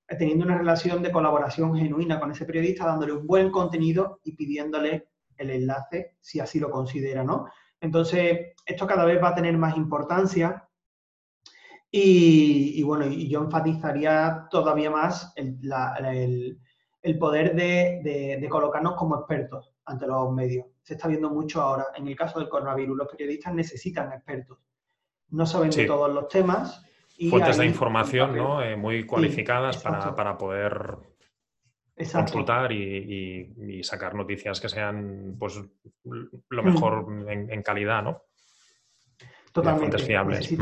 teniendo 0.08 0.46
una 0.46 0.58
relación 0.58 1.02
de 1.02 1.12
colaboración 1.12 1.76
genuina 1.76 2.20
con 2.20 2.32
ese 2.32 2.46
periodista, 2.46 2.86
dándole 2.86 3.14
un 3.14 3.26
buen 3.26 3.52
contenido 3.52 4.20
y 4.24 4.36
pidiéndole 4.36 5.10
el 5.38 5.50
enlace 5.50 6.16
si 6.20 6.40
así 6.40 6.60
lo 6.60 6.70
considera, 6.70 7.24
¿no? 7.24 7.48
Entonces, 7.82 8.54
esto 8.66 8.88
cada 8.88 9.06
vez 9.06 9.22
va 9.22 9.30
a 9.30 9.36
tener 9.36 9.58
más 9.58 9.76
importancia 9.78 10.68
y, 11.92 12.84
bueno, 12.84 13.06
y 13.06 13.30
yo 13.30 13.40
enfatizaría 13.40 14.48
todavía 14.52 14.92
más 14.92 15.34
el, 15.36 16.60
poder 17.20 17.56
de, 17.56 18.38
de, 18.40 18.50
colocarnos 18.50 18.96
como 18.96 19.16
expertos 19.16 19.74
ante 19.86 20.06
los 20.06 20.32
medios. 20.34 20.66
Se 20.82 20.96
está 20.96 21.08
viendo 21.08 21.30
mucho 21.30 21.62
ahora. 21.62 21.86
En 21.96 22.08
el 22.08 22.16
caso 22.16 22.40
del 22.40 22.50
coronavirus, 22.50 22.98
los 22.98 23.08
periodistas 23.08 23.54
necesitan 23.54 24.12
expertos. 24.12 24.58
No 25.30 25.46
saben 25.46 25.70
de 25.70 25.86
todos 25.86 26.14
los 26.14 26.28
temas, 26.28 26.85
fuentes 27.30 27.58
de 27.58 27.66
información 27.66 28.36
¿no? 28.36 28.62
Eh, 28.62 28.76
muy 28.76 29.06
cualificadas 29.06 29.78
para, 29.78 30.38
poder 30.38 30.98
consultar 32.12 32.72
y, 32.72 33.82
sacar 33.84 34.16
noticias 34.16 34.60
que 34.60 34.70
sean 34.70 35.36
pues 35.40 35.62
lo 36.04 36.64
mm. 36.64 36.66
mejor 36.66 37.26
en, 37.30 37.64
calidad, 37.64 38.04
¿no? 38.04 38.22
Totalmente. 39.52 39.98
Fuentes 39.98 40.08
fiables. 40.08 40.56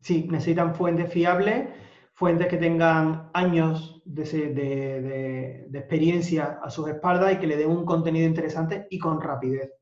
Sí, 0.00 0.26
necesitan 0.30 0.74
fuentes 0.74 1.12
fiables, 1.12 1.68
fuentes 2.12 2.46
que 2.46 2.58
tengan 2.58 3.30
años 3.34 4.02
de, 4.04 5.66
experiencia 5.72 6.60
a 6.62 6.70
sus 6.70 6.88
espaldas 6.88 7.34
y 7.34 7.36
que 7.38 7.46
le 7.46 7.56
den 7.56 7.70
un 7.70 7.84
contenido 7.84 8.26
interesante 8.26 8.86
y 8.88 8.98
con 8.98 9.20
rapidez. 9.20 9.72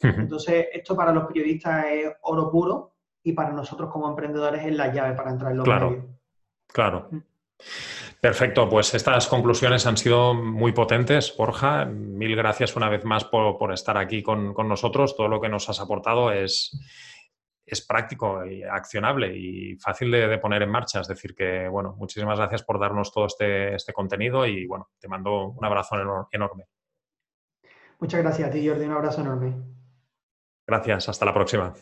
Entonces, 0.00 0.66
esto 0.72 0.96
para 0.96 1.12
los 1.12 1.26
periodistas 1.26 1.86
es 1.90 2.12
oro 2.22 2.50
puro 2.50 2.95
y 3.26 3.32
para 3.32 3.50
nosotros 3.50 3.90
como 3.90 4.08
emprendedores 4.08 4.64
es 4.64 4.72
la 4.72 4.92
llave 4.92 5.16
para 5.16 5.32
entrar 5.32 5.50
en 5.50 5.58
los 5.58 5.64
claro, 5.64 6.06
Claro. 6.68 7.08
Mm. 7.10 7.18
Perfecto, 8.20 8.68
pues 8.68 8.94
estas 8.94 9.26
conclusiones 9.26 9.84
han 9.84 9.96
sido 9.96 10.32
muy 10.32 10.70
potentes, 10.70 11.34
Borja. 11.36 11.86
Mil 11.86 12.36
gracias 12.36 12.76
una 12.76 12.88
vez 12.88 13.04
más 13.04 13.24
por, 13.24 13.72
estar 13.72 13.98
aquí 13.98 14.22
con, 14.22 14.54
nosotros. 14.68 15.16
Todo 15.16 15.26
lo 15.26 15.40
que 15.40 15.48
nos 15.48 15.68
has 15.68 15.80
aportado 15.80 16.30
es, 16.30 16.78
es 17.66 17.84
práctico 17.84 18.46
y 18.46 18.62
accionable 18.62 19.36
y 19.36 19.76
fácil 19.76 20.12
de, 20.12 20.38
poner 20.38 20.62
en 20.62 20.70
marcha. 20.70 21.00
Es 21.00 21.08
decir, 21.08 21.34
que, 21.34 21.66
bueno, 21.66 21.96
muchísimas 21.98 22.38
gracias 22.38 22.62
por 22.62 22.78
darnos 22.78 23.12
todo 23.12 23.26
este, 23.26 23.74
este 23.74 23.92
contenido 23.92 24.46
y, 24.46 24.66
bueno, 24.66 24.90
te 25.00 25.08
mando 25.08 25.48
un 25.48 25.64
abrazo 25.64 25.96
enorme. 26.30 26.66
Muchas 27.98 28.22
gracias 28.22 28.48
a 28.48 28.52
ti, 28.52 28.68
Jordi. 28.68 28.84
Un 28.84 28.92
abrazo 28.92 29.20
enorme. 29.20 29.52
Gracias. 30.64 31.08
Hasta 31.08 31.24
la 31.24 31.34
próxima. 31.34 31.74